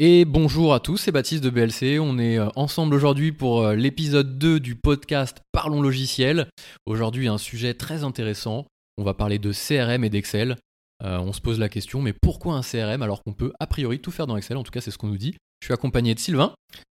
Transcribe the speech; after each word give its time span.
Et 0.00 0.24
bonjour 0.24 0.74
à 0.74 0.78
tous, 0.78 0.96
c'est 0.96 1.10
Baptiste 1.10 1.42
de 1.42 1.50
BLC. 1.50 1.98
On 1.98 2.20
est 2.20 2.38
euh, 2.38 2.46
ensemble 2.54 2.94
aujourd'hui 2.94 3.32
pour 3.32 3.62
euh, 3.64 3.74
l'épisode 3.74 4.38
2 4.38 4.60
du 4.60 4.76
podcast 4.76 5.38
Parlons 5.50 5.82
logiciel. 5.82 6.46
Aujourd'hui, 6.86 7.26
un 7.26 7.36
sujet 7.36 7.74
très 7.74 8.04
intéressant. 8.04 8.64
On 8.96 9.02
va 9.02 9.12
parler 9.14 9.40
de 9.40 9.50
CRM 9.50 10.04
et 10.04 10.08
d'Excel. 10.08 10.56
Euh, 11.02 11.18
on 11.18 11.32
se 11.32 11.40
pose 11.40 11.58
la 11.58 11.68
question, 11.68 12.00
mais 12.00 12.12
pourquoi 12.12 12.54
un 12.54 12.60
CRM 12.60 13.02
alors 13.02 13.24
qu'on 13.24 13.32
peut 13.32 13.52
a 13.58 13.66
priori 13.66 13.98
tout 13.98 14.12
faire 14.12 14.28
dans 14.28 14.36
Excel? 14.36 14.56
En 14.56 14.62
tout 14.62 14.70
cas, 14.70 14.80
c'est 14.80 14.92
ce 14.92 14.98
qu'on 14.98 15.08
nous 15.08 15.18
dit. 15.18 15.34
Je 15.62 15.66
suis 15.66 15.74
accompagné 15.74 16.14
de 16.14 16.20
Sylvain 16.20 16.54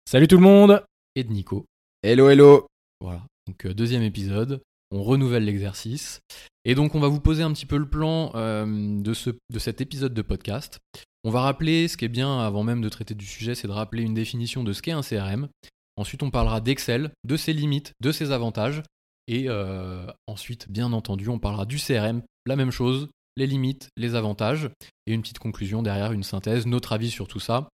Salut 0.08 0.28
tout 0.28 0.36
le 0.36 0.42
monde 0.42 0.84
et 1.16 1.24
de 1.24 1.32
Nico. 1.32 1.64
Hello, 2.04 2.28
hello 2.30 2.68
Voilà, 3.00 3.22
donc 3.48 3.66
deuxième 3.66 4.04
épisode. 4.04 4.62
On 4.92 5.02
renouvelle 5.02 5.44
l'exercice. 5.44 6.20
Et 6.64 6.74
donc, 6.74 6.94
on 6.94 7.00
va 7.00 7.08
vous 7.08 7.20
poser 7.20 7.42
un 7.42 7.52
petit 7.52 7.66
peu 7.66 7.76
le 7.76 7.88
plan 7.88 8.30
de, 8.32 9.14
ce, 9.14 9.30
de 9.30 9.58
cet 9.58 9.80
épisode 9.80 10.14
de 10.14 10.22
podcast. 10.22 10.78
On 11.24 11.30
va 11.30 11.40
rappeler, 11.40 11.88
ce 11.88 11.96
qui 11.96 12.04
est 12.04 12.08
bien 12.08 12.40
avant 12.40 12.64
même 12.64 12.80
de 12.80 12.88
traiter 12.88 13.14
du 13.14 13.26
sujet, 13.26 13.54
c'est 13.54 13.68
de 13.68 13.72
rappeler 13.72 14.02
une 14.02 14.14
définition 14.14 14.64
de 14.64 14.72
ce 14.72 14.82
qu'est 14.82 14.92
un 14.92 15.02
CRM. 15.02 15.48
Ensuite, 15.96 16.22
on 16.22 16.30
parlera 16.30 16.60
d'Excel, 16.60 17.12
de 17.24 17.36
ses 17.36 17.52
limites, 17.52 17.92
de 18.00 18.12
ses 18.12 18.32
avantages. 18.32 18.82
Et 19.28 19.44
euh, 19.48 20.06
ensuite, 20.26 20.70
bien 20.70 20.92
entendu, 20.92 21.28
on 21.28 21.38
parlera 21.38 21.64
du 21.64 21.76
CRM, 21.78 22.22
la 22.44 22.56
même 22.56 22.72
chose, 22.72 23.08
les 23.36 23.46
limites, 23.46 23.88
les 23.96 24.16
avantages. 24.16 24.68
Et 25.06 25.12
une 25.12 25.22
petite 25.22 25.38
conclusion 25.38 25.82
derrière, 25.82 26.12
une 26.12 26.24
synthèse, 26.24 26.66
notre 26.66 26.92
avis 26.92 27.10
sur 27.10 27.28
tout 27.28 27.40
ça. 27.40 27.68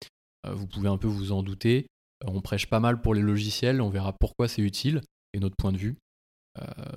Euh, 0.46 0.54
vous 0.54 0.66
pouvez 0.66 0.88
un 0.88 0.96
peu 0.96 1.09
vous 1.09 1.32
en 1.32 1.42
douter. 1.42 1.87
Euh, 2.24 2.28
on 2.28 2.40
prêche 2.40 2.66
pas 2.66 2.80
mal 2.80 3.02
pour 3.02 3.15
les 3.15 3.23
logiciels, 3.23 3.82
on 3.82 3.90
verra 3.90 4.15
pourquoi 4.18 4.48
c'est 4.48 4.62
utile 4.62 5.02
et 5.34 5.40
notre 5.40 5.56
point 5.56 5.73
de 5.73 5.78
vue 5.78 5.96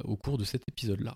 au 0.03 0.16
cours 0.16 0.38
de 0.38 0.43
cet 0.43 0.63
épisode-là. 0.70 1.16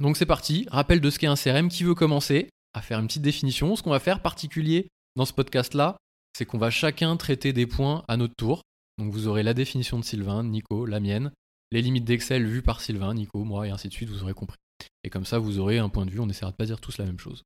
Donc 0.00 0.16
c'est 0.16 0.26
parti, 0.26 0.66
rappel 0.70 1.00
de 1.00 1.10
ce 1.10 1.18
qu'est 1.18 1.26
un 1.26 1.34
CRM, 1.34 1.68
qui 1.68 1.84
veut 1.84 1.94
commencer 1.94 2.50
à 2.74 2.82
faire 2.82 2.98
une 3.00 3.06
petite 3.06 3.22
définition? 3.22 3.74
Ce 3.76 3.82
qu'on 3.82 3.90
va 3.90 4.00
faire 4.00 4.20
particulier 4.20 4.88
dans 5.16 5.24
ce 5.24 5.32
podcast-là, 5.32 5.96
c'est 6.36 6.44
qu'on 6.44 6.58
va 6.58 6.70
chacun 6.70 7.16
traiter 7.16 7.52
des 7.52 7.66
points 7.66 8.04
à 8.06 8.16
notre 8.16 8.34
tour. 8.36 8.62
Donc 8.98 9.12
vous 9.12 9.26
aurez 9.26 9.42
la 9.42 9.54
définition 9.54 9.98
de 9.98 10.04
Sylvain, 10.04 10.44
Nico, 10.44 10.86
la 10.86 11.00
mienne, 11.00 11.32
les 11.70 11.82
limites 11.82 12.04
d'Excel 12.04 12.46
vues 12.46 12.62
par 12.62 12.80
Sylvain, 12.80 13.14
Nico, 13.14 13.44
moi, 13.44 13.66
et 13.66 13.70
ainsi 13.70 13.88
de 13.88 13.92
suite, 13.92 14.08
vous 14.08 14.22
aurez 14.22 14.34
compris. 14.34 14.56
Et 15.04 15.10
comme 15.10 15.24
ça, 15.24 15.38
vous 15.38 15.58
aurez 15.58 15.78
un 15.78 15.88
point 15.88 16.06
de 16.06 16.10
vue, 16.10 16.20
on 16.20 16.28
essaiera 16.28 16.50
de 16.50 16.56
pas 16.56 16.66
dire 16.66 16.80
tous 16.80 16.98
la 16.98 17.04
même 17.04 17.18
chose. 17.18 17.42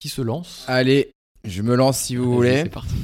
Qui 0.00 0.08
se 0.08 0.22
lance? 0.22 0.64
Allez, 0.68 1.12
je 1.44 1.62
me 1.62 1.74
lance 1.74 1.98
si 2.00 2.16
vous 2.16 2.32
voulez. 2.32 2.62
C'est 2.64 2.70
parti. 2.70 2.94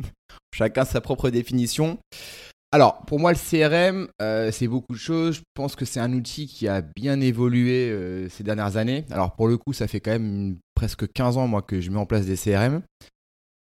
Chacun 0.54 0.84
sa 0.84 1.00
propre 1.00 1.30
définition. 1.30 1.98
Alors, 2.74 3.02
pour 3.04 3.20
moi, 3.20 3.34
le 3.34 3.38
CRM, 3.38 4.08
euh, 4.22 4.50
c'est 4.50 4.66
beaucoup 4.66 4.94
de 4.94 4.98
choses. 4.98 5.36
Je 5.36 5.40
pense 5.52 5.76
que 5.76 5.84
c'est 5.84 6.00
un 6.00 6.10
outil 6.14 6.46
qui 6.46 6.68
a 6.68 6.80
bien 6.80 7.20
évolué 7.20 7.90
euh, 7.90 8.30
ces 8.30 8.42
dernières 8.42 8.78
années. 8.78 9.04
Alors, 9.10 9.36
pour 9.36 9.46
le 9.46 9.58
coup, 9.58 9.74
ça 9.74 9.86
fait 9.86 10.00
quand 10.00 10.12
même 10.12 10.56
presque 10.74 11.06
15 11.12 11.36
ans, 11.36 11.46
moi, 11.46 11.60
que 11.60 11.82
je 11.82 11.90
mets 11.90 11.98
en 11.98 12.06
place 12.06 12.24
des 12.24 12.34
CRM. 12.34 12.80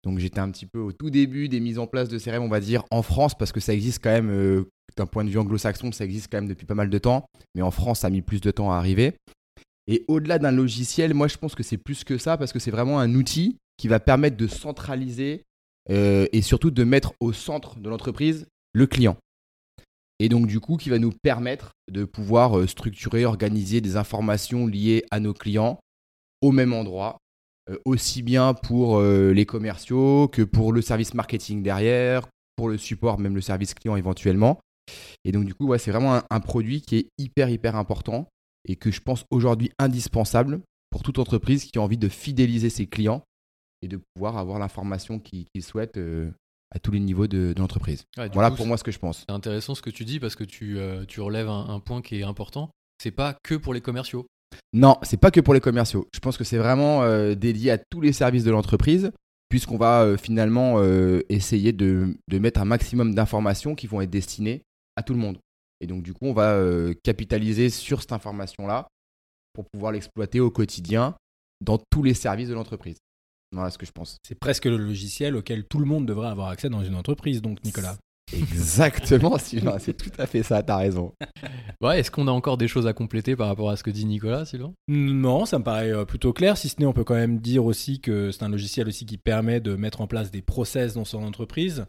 Donc, 0.04 0.20
j'étais 0.20 0.40
un 0.40 0.52
petit 0.52 0.68
peu 0.68 0.78
au 0.78 0.92
tout 0.92 1.10
début 1.10 1.50
des 1.50 1.60
mises 1.60 1.80
en 1.80 1.88
place 1.88 2.08
de 2.08 2.20
CRM, 2.20 2.44
on 2.44 2.50
va 2.50 2.60
dire, 2.60 2.84
en 2.92 3.02
France, 3.02 3.36
parce 3.36 3.52
que 3.52 3.60
ça 3.60 3.74
existe 3.74 4.04
quand 4.04 4.12
même, 4.12 4.30
euh, 4.30 4.70
d'un 4.96 5.08
point 5.08 5.24
de 5.26 5.32
vue 5.32 5.40
anglo-saxon, 5.40 5.92
ça 5.92 6.06
existe 6.06 6.28
quand 6.32 6.38
même 6.38 6.48
depuis 6.48 6.68
pas 6.68 6.76
mal 6.76 6.92
de 6.92 6.98
temps. 7.00 7.26
Mais 7.56 7.64
en 7.64 7.72
France, 7.72 8.02
ça 8.02 8.08
a 8.08 8.10
mis 8.12 8.22
plus 8.22 8.42
de 8.42 8.52
temps 8.52 8.72
à 8.72 8.76
arriver. 8.76 9.16
Et 9.88 10.06
au-delà 10.08 10.38
d'un 10.38 10.52
logiciel, 10.52 11.16
moi, 11.16 11.28
je 11.28 11.38
pense 11.38 11.56
que 11.56 11.64
c'est 11.64 11.78
plus 11.78 12.04
que 12.04 12.20
ça, 12.20 12.38
parce 12.38 12.54
que 12.54 12.60
c'est 12.60 12.70
vraiment 12.70 13.00
un 13.00 13.16
outil 13.16 13.58
qui 13.78 13.88
va 13.88 14.00
permettre 14.00 14.38
de 14.38 14.46
centraliser 14.46 15.46
et 15.90 16.44
surtout 16.44 16.70
de 16.70 16.84
mettre 16.84 17.14
au 17.20 17.34
centre 17.34 17.80
de 17.80 17.90
l'entreprise 17.90 18.46
le 18.74 18.88
client. 18.88 19.18
Et 20.20 20.28
donc 20.28 20.48
du 20.48 20.60
coup, 20.60 20.78
qui 20.78 20.90
va 20.90 21.00
nous 21.00 21.12
permettre 21.12 21.72
de 21.90 22.04
pouvoir 22.04 22.58
euh, 22.58 22.68
structurer, 22.68 23.26
organiser 23.26 23.82
des 23.82 23.96
informations 23.96 24.68
liées 24.68 25.04
à 25.12 25.20
nos 25.20 25.34
clients 25.34 25.80
au 26.42 26.52
même 26.52 26.74
endroit, 26.74 27.18
euh, 27.70 27.78
aussi 27.86 28.22
bien 28.22 28.54
pour 28.54 28.98
euh, 28.98 29.32
les 29.32 29.46
commerciaux 29.46 30.28
que 30.28 30.42
pour 30.42 30.74
le 30.74 30.82
service 30.82 31.14
marketing 31.14 31.64
derrière, 31.64 32.28
pour 32.58 32.68
le 32.68 32.78
support, 32.78 33.18
même 33.18 33.36
le 33.36 33.42
service 33.42 33.74
client 33.74 33.96
éventuellement. 33.96 34.60
Et 35.24 35.32
donc 35.32 35.46
du 35.46 35.54
coup, 35.54 35.76
c'est 35.78 35.92
vraiment 35.92 36.22
un, 36.30 36.40
produit 36.40 36.82
qui 36.82 36.98
est 36.98 37.08
hyper, 37.18 37.50
hyper 37.50 37.76
important 37.76 38.28
et 38.68 38.76
que 38.76 38.92
je 38.92 39.00
pense 39.00 39.24
aujourd'hui 39.32 39.72
indispensable 39.80 40.60
pour 40.90 41.04
toute 41.04 41.20
entreprise 41.20 41.64
qui 41.66 41.78
a 41.78 41.82
envie 41.82 41.98
de 41.98 42.10
fidéliser 42.10 42.70
ses 42.70 42.88
clients 42.88 43.24
et 43.82 43.88
de 43.88 44.00
pouvoir 44.14 44.38
avoir 44.38 44.60
l'information 44.60 45.20
qu'ils 45.20 45.64
souhaitent 45.64 46.00
à 46.72 46.80
tous 46.80 46.92
les 46.92 47.00
niveaux 47.00 47.28
de, 47.28 47.54
l'entreprise. 47.58 48.06
voilà 48.34 48.52
pour 48.52 48.68
moi 48.68 48.78
ce 48.78 48.84
que 48.84 48.92
je 48.92 49.00
pense. 49.00 49.26
C'est 49.28 49.34
intéressant 49.34 49.76
ce 49.76 49.82
que 49.82 49.90
tu 49.90 50.06
dis 50.06 50.20
parce 50.20 50.36
que 50.36 50.44
tu, 50.44 50.78
euh, 50.78 51.06
tu 51.06 51.22
relèves 51.22 51.50
un, 51.50 51.80
point 51.80 52.02
qui 52.02 52.20
est 52.20 52.24
important. 52.24 52.70
C'est 53.02 53.12
pas 53.12 53.36
que 53.44 53.56
pour 53.56 53.74
les 53.74 53.82
commerciaux. 53.82 54.28
Non, 54.74 54.98
c'est 55.04 55.18
pas 55.18 55.32
que 55.32 55.40
pour 55.40 55.54
les 55.54 55.60
commerciaux. 55.60 56.08
Je 56.14 56.20
pense 56.20 56.38
que 56.38 56.44
c'est 56.44 56.58
vraiment 56.58 57.04
euh, 57.04 57.34
dédié 57.36 57.72
à 57.72 57.78
tous 57.78 58.02
les 58.02 58.14
services 58.14 58.44
de 58.44 58.52
l'entreprise, 58.52 59.12
puisqu'on 59.48 59.78
va 59.78 60.04
euh, 60.04 60.18
finalement 60.18 60.84
essayer 61.30 61.72
de, 61.72 62.16
de, 62.28 62.40
mettre 62.40 62.60
un 62.62 62.66
maximum 62.66 63.16
d'informations 63.16 63.76
qui 63.76 63.88
vont 63.88 64.02
être 64.02 64.10
destinées 64.10 64.62
à 64.96 65.04
tout 65.04 65.14
le 65.14 65.20
monde. 65.20 65.40
Et 65.82 65.88
donc 65.88 66.04
du 66.04 66.14
coup, 66.14 66.26
on 66.26 66.34
va 66.34 66.60
capitaliser 67.04 67.70
sur 67.70 68.02
cette 68.02 68.12
information-là 68.12 68.88
pour 69.54 69.66
pouvoir 69.72 69.92
l'exploiter 69.92 70.40
au 70.40 70.52
quotidien 70.52 71.16
dans 71.62 71.80
tous 71.90 72.04
les 72.04 72.14
services 72.14 72.50
de 72.50 72.54
l'entreprise. 72.54 72.98
Voilà 73.52 73.72
ce 73.72 73.78
que 73.78 73.86
je 73.86 73.92
pense. 73.92 74.18
C'est 74.26 74.40
presque 74.40 74.66
le 74.66 74.78
logiciel 74.78 75.36
auquel 75.36 75.66
tout 75.66 75.80
le 75.80 75.86
monde 75.86 76.06
devrait 76.06 76.30
avoir 76.30 76.50
accès 76.50 76.70
dans 76.70 76.84
une 76.84 76.96
entreprise, 76.96 77.42
donc 77.42 77.64
Nicolas. 77.64 77.98
Exactement, 78.34 79.38
Sylvain, 79.38 79.80
c'est 79.80 79.96
tout 79.96 80.12
à 80.18 80.28
fait 80.28 80.44
ça, 80.44 80.62
t'as 80.64 80.78
raison. 80.78 81.14
Ouais, 81.82 82.02
est-ce 82.02 82.12
qu'on 82.12 82.28
a 82.28 82.32
encore 82.32 82.58
des 82.58 82.68
choses 82.68 82.88
à 82.88 82.94
compléter 82.94 83.38
par 83.38 83.48
rapport 83.48 83.70
à 83.70 83.78
ce 83.78 83.84
que 83.84 83.90
dit 83.90 84.06
Nicolas, 84.06 84.44
Sylvain? 84.44 84.74
Non, 84.90 85.46
ça 85.46 85.60
me 85.60 85.64
paraît 85.64 85.94
euh, 85.94 86.04
plutôt 86.04 86.34
clair, 86.34 86.58
si 86.58 86.68
ce 86.68 86.76
n'est 86.78 86.86
on 86.86 86.92
peut 86.92 87.06
quand 87.06 87.16
même 87.16 87.40
dire 87.40 87.64
aussi 87.64 88.02
que 88.02 88.32
c'est 88.32 88.44
un 88.44 88.50
logiciel 88.50 88.90
aussi 88.90 89.06
qui 89.06 89.18
permet 89.18 89.62
de 89.62 89.76
mettre 89.76 90.02
en 90.02 90.08
place 90.08 90.30
des 90.30 90.42
process 90.42 90.94
dans 90.94 91.06
son 91.06 91.24
entreprise. 91.24 91.86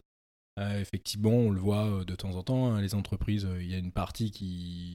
Euh, 0.60 0.80
effectivement, 0.80 1.32
on 1.32 1.50
le 1.50 1.58
voit 1.58 1.86
euh, 1.86 2.04
de 2.04 2.14
temps 2.14 2.36
en 2.36 2.44
temps, 2.44 2.72
hein, 2.72 2.80
les 2.80 2.94
entreprises, 2.94 3.48
il 3.58 3.68
y 3.68 3.74
a 3.74 3.78
une 3.78 3.90
partie 3.90 4.30
qui 4.30 4.94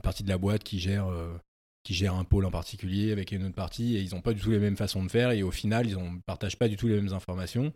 une 0.00 0.02
partie 0.02 0.24
de 0.24 0.28
la 0.28 0.38
boîte 0.38 0.64
qui 0.64 0.80
gère 0.80 1.06
qui 1.82 1.94
gèrent 1.94 2.14
un 2.14 2.24
pôle 2.24 2.44
en 2.44 2.50
particulier 2.50 3.12
avec 3.12 3.32
une 3.32 3.44
autre 3.44 3.54
partie 3.54 3.96
et 3.96 4.00
ils 4.00 4.14
n'ont 4.14 4.20
pas 4.20 4.32
du 4.32 4.40
tout 4.40 4.50
les 4.50 4.58
mêmes 4.58 4.76
façons 4.76 5.04
de 5.04 5.10
faire 5.10 5.30
et 5.30 5.42
au 5.42 5.50
final 5.50 5.88
ils 5.88 5.96
ne 5.96 6.20
partagent 6.26 6.58
pas 6.58 6.68
du 6.68 6.76
tout 6.76 6.88
les 6.88 6.96
mêmes 7.00 7.12
informations. 7.12 7.72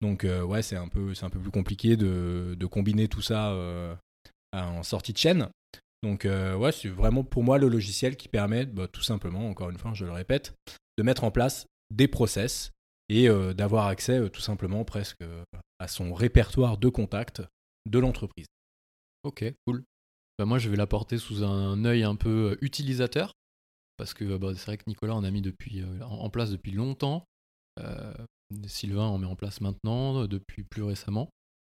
Donc 0.00 0.24
euh, 0.24 0.42
ouais 0.42 0.62
c'est 0.62 0.76
un 0.76 0.88
peu 0.88 1.12
un 1.20 1.30
peu 1.30 1.40
plus 1.40 1.50
compliqué 1.50 1.96
de, 1.96 2.54
de 2.58 2.66
combiner 2.66 3.08
tout 3.08 3.22
ça 3.22 3.52
euh, 3.52 3.94
en 4.52 4.82
sortie 4.82 5.12
de 5.12 5.18
chaîne. 5.18 5.48
Donc 6.02 6.24
euh, 6.24 6.54
ouais 6.56 6.72
c'est 6.72 6.88
vraiment 6.88 7.24
pour 7.24 7.42
moi 7.42 7.58
le 7.58 7.68
logiciel 7.68 8.16
qui 8.16 8.28
permet 8.28 8.66
bah, 8.66 8.86
tout 8.86 9.02
simplement 9.02 9.48
encore 9.48 9.70
une 9.70 9.78
fois 9.78 9.92
je 9.94 10.04
le 10.04 10.12
répète 10.12 10.54
de 10.96 11.02
mettre 11.02 11.24
en 11.24 11.30
place 11.30 11.66
des 11.90 12.08
process 12.08 12.70
et 13.08 13.28
d'avoir 13.54 13.86
accès 13.86 14.28
tout 14.28 14.42
simplement 14.42 14.84
presque 14.84 15.24
à 15.78 15.88
son 15.88 16.12
répertoire 16.12 16.76
de 16.76 16.90
contacts 16.90 17.40
de 17.86 17.98
l'entreprise. 17.98 18.46
Ok, 19.24 19.44
cool. 19.66 19.84
Bah, 20.38 20.44
moi, 20.44 20.58
je 20.58 20.68
vais 20.68 20.76
l'apporter 20.76 21.18
sous 21.18 21.42
un 21.42 21.84
œil 21.84 22.04
un 22.04 22.14
peu 22.14 22.56
utilisateur 22.60 23.32
parce 23.98 24.14
que 24.14 24.36
bah, 24.36 24.52
c'est 24.54 24.64
vrai 24.64 24.78
que 24.78 24.84
Nicolas 24.86 25.14
en 25.14 25.24
a 25.24 25.30
mis 25.30 25.42
depuis, 25.42 25.82
euh, 25.82 26.00
en 26.02 26.30
place 26.30 26.50
depuis 26.50 26.72
longtemps. 26.72 27.26
Euh, 27.80 28.14
Sylvain 28.66 29.04
en 29.04 29.18
met 29.18 29.26
en 29.26 29.36
place 29.36 29.60
maintenant, 29.60 30.26
depuis 30.26 30.62
plus 30.62 30.82
récemment. 30.82 31.28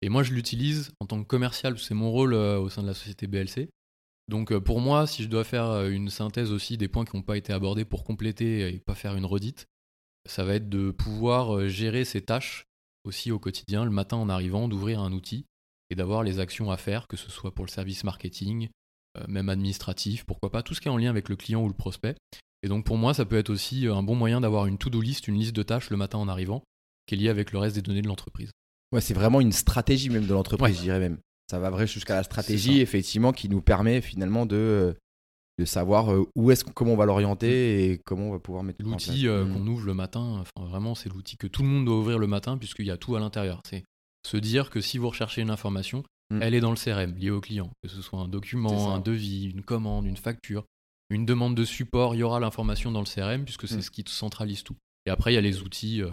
Et 0.02 0.08
moi, 0.08 0.22
je 0.22 0.32
l'utilise 0.32 0.92
en 1.00 1.06
tant 1.06 1.20
que 1.20 1.26
commercial, 1.26 1.78
c'est 1.78 1.94
mon 1.94 2.10
rôle 2.10 2.34
euh, 2.34 2.58
au 2.58 2.68
sein 2.68 2.82
de 2.82 2.86
la 2.86 2.94
société 2.94 3.26
BLC. 3.26 3.68
Donc 4.28 4.56
pour 4.58 4.80
moi, 4.80 5.08
si 5.08 5.24
je 5.24 5.28
dois 5.28 5.42
faire 5.42 5.86
une 5.86 6.08
synthèse 6.08 6.52
aussi 6.52 6.78
des 6.78 6.86
points 6.86 7.04
qui 7.04 7.16
n'ont 7.16 7.22
pas 7.22 7.36
été 7.36 7.52
abordés 7.52 7.84
pour 7.84 8.04
compléter 8.04 8.72
et 8.72 8.78
pas 8.78 8.94
faire 8.94 9.16
une 9.16 9.24
redite, 9.24 9.66
ça 10.24 10.44
va 10.44 10.54
être 10.54 10.68
de 10.68 10.92
pouvoir 10.92 11.66
gérer 11.68 12.04
ses 12.04 12.22
tâches 12.22 12.66
aussi 13.02 13.32
au 13.32 13.40
quotidien, 13.40 13.84
le 13.84 13.90
matin 13.90 14.18
en 14.18 14.28
arrivant, 14.28 14.68
d'ouvrir 14.68 15.00
un 15.00 15.12
outil 15.12 15.46
et 15.90 15.96
d'avoir 15.96 16.22
les 16.22 16.38
actions 16.38 16.70
à 16.70 16.76
faire, 16.76 17.08
que 17.08 17.16
ce 17.16 17.28
soit 17.28 17.52
pour 17.52 17.64
le 17.64 17.70
service 17.70 18.04
marketing, 18.04 18.68
euh, 18.68 18.68
même 19.28 19.48
administratif, 19.48 20.24
pourquoi 20.24 20.50
pas, 20.50 20.62
tout 20.62 20.74
ce 20.74 20.80
qui 20.80 20.88
est 20.88 20.90
en 20.90 20.96
lien 20.96 21.10
avec 21.10 21.28
le 21.28 21.36
client 21.36 21.62
ou 21.62 21.68
le 21.68 21.74
prospect. 21.74 22.14
Et 22.62 22.68
donc 22.68 22.84
pour 22.84 22.96
moi, 22.96 23.14
ça 23.14 23.24
peut 23.24 23.38
être 23.38 23.50
aussi 23.50 23.86
euh, 23.86 23.94
un 23.94 24.02
bon 24.02 24.14
moyen 24.14 24.40
d'avoir 24.40 24.66
une 24.66 24.78
to-do 24.78 25.00
list, 25.00 25.28
une 25.28 25.36
liste 25.36 25.54
de 25.54 25.62
tâches 25.62 25.90
le 25.90 25.96
matin 25.96 26.18
en 26.18 26.28
arrivant, 26.28 26.62
qui 27.06 27.14
est 27.14 27.18
liée 27.18 27.28
avec 27.28 27.52
le 27.52 27.58
reste 27.58 27.76
des 27.76 27.82
données 27.82 28.02
de 28.02 28.08
l'entreprise. 28.08 28.50
Ouais, 28.92 29.00
c'est 29.00 29.14
vraiment 29.14 29.40
une 29.40 29.52
stratégie 29.52 30.10
même 30.10 30.26
de 30.26 30.34
l'entreprise, 30.34 30.76
je 30.76 30.82
dirais 30.82 31.00
même. 31.00 31.18
Ça 31.50 31.58
va 31.58 31.70
vrai 31.70 31.86
jusqu'à 31.86 32.14
la 32.14 32.22
stratégie, 32.22 32.80
effectivement, 32.80 33.32
qui 33.32 33.48
nous 33.48 33.60
permet 33.60 34.00
finalement 34.00 34.46
de, 34.46 34.56
euh, 34.56 34.92
de 35.58 35.64
savoir 35.64 36.12
où 36.36 36.50
est-ce 36.50 36.64
comment 36.64 36.92
on 36.92 36.96
va 36.96 37.06
l'orienter 37.06 37.90
et 37.90 37.98
comment 37.98 38.28
on 38.28 38.32
va 38.32 38.38
pouvoir 38.38 38.62
mettre 38.62 38.84
l'outil 38.84 39.26
mm. 39.26 39.52
qu'on 39.52 39.66
ouvre 39.66 39.86
le 39.86 39.94
matin. 39.94 40.40
Enfin, 40.40 40.66
vraiment, 40.66 40.94
c'est 40.94 41.08
l'outil 41.08 41.36
que 41.36 41.46
tout 41.46 41.62
le 41.62 41.68
monde 41.68 41.86
doit 41.86 41.96
ouvrir 41.96 42.18
le 42.18 42.26
matin 42.26 42.58
puisqu'il 42.58 42.86
y 42.86 42.90
a 42.90 42.96
tout 42.96 43.16
à 43.16 43.20
l'intérieur. 43.20 43.60
C'est 43.68 43.84
se 44.26 44.36
dire 44.36 44.70
que 44.70 44.80
si 44.80 44.98
vous 44.98 45.08
recherchez 45.08 45.40
une 45.40 45.50
information, 45.50 46.04
Mm. 46.30 46.42
Elle 46.42 46.54
est 46.54 46.60
dans 46.60 46.70
le 46.70 46.76
CRM, 46.76 47.14
liée 47.16 47.30
au 47.30 47.40
client. 47.40 47.70
Que 47.82 47.88
ce 47.88 48.00
soit 48.02 48.20
un 48.20 48.28
document, 48.28 48.94
un 48.94 49.00
devis, 49.00 49.50
une 49.50 49.62
commande, 49.62 50.06
une 50.06 50.16
facture, 50.16 50.64
une 51.10 51.26
demande 51.26 51.56
de 51.56 51.64
support, 51.64 52.14
il 52.14 52.18
y 52.18 52.22
aura 52.22 52.40
l'information 52.40 52.92
dans 52.92 53.00
le 53.00 53.06
CRM 53.06 53.44
puisque 53.44 53.68
c'est 53.68 53.78
mm. 53.78 53.82
ce 53.82 53.90
qui 53.90 54.04
centralise 54.06 54.62
tout. 54.62 54.76
Et 55.06 55.10
après, 55.10 55.32
il 55.32 55.34
y 55.34 55.38
a 55.38 55.42
les 55.42 55.60
outils 55.60 56.02
euh, 56.02 56.10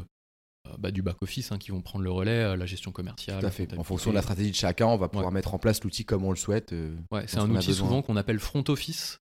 euh, 0.67 0.73
bah, 0.79 0.91
du 0.91 1.01
back-office 1.01 1.51
hein, 1.51 1.57
qui 1.57 1.71
vont 1.71 1.81
prendre 1.81 2.03
le 2.03 2.11
relais, 2.11 2.43
euh, 2.43 2.55
la 2.55 2.65
gestion 2.65 2.91
commerciale. 2.91 3.39
Tout 3.39 3.45
à 3.45 3.51
fait. 3.51 3.77
En 3.77 3.83
fonction 3.83 4.09
de 4.09 4.15
la 4.15 4.21
stratégie 4.23 4.51
de 4.51 4.55
chacun, 4.55 4.87
on 4.87 4.97
va 4.97 5.07
pouvoir 5.07 5.31
mettre 5.31 5.53
en 5.53 5.59
place 5.59 5.83
l'outil 5.83 6.03
comme 6.03 6.23
on 6.23 6.31
le 6.31 6.37
souhaite. 6.37 6.73
ouais, 7.11 7.25
c'est 7.27 7.37
un 7.37 7.49
outil 7.49 7.73
souvent 7.73 8.01
qu'on 8.01 8.15
appelle 8.15 8.39
front 8.39 8.63
office 8.67 9.19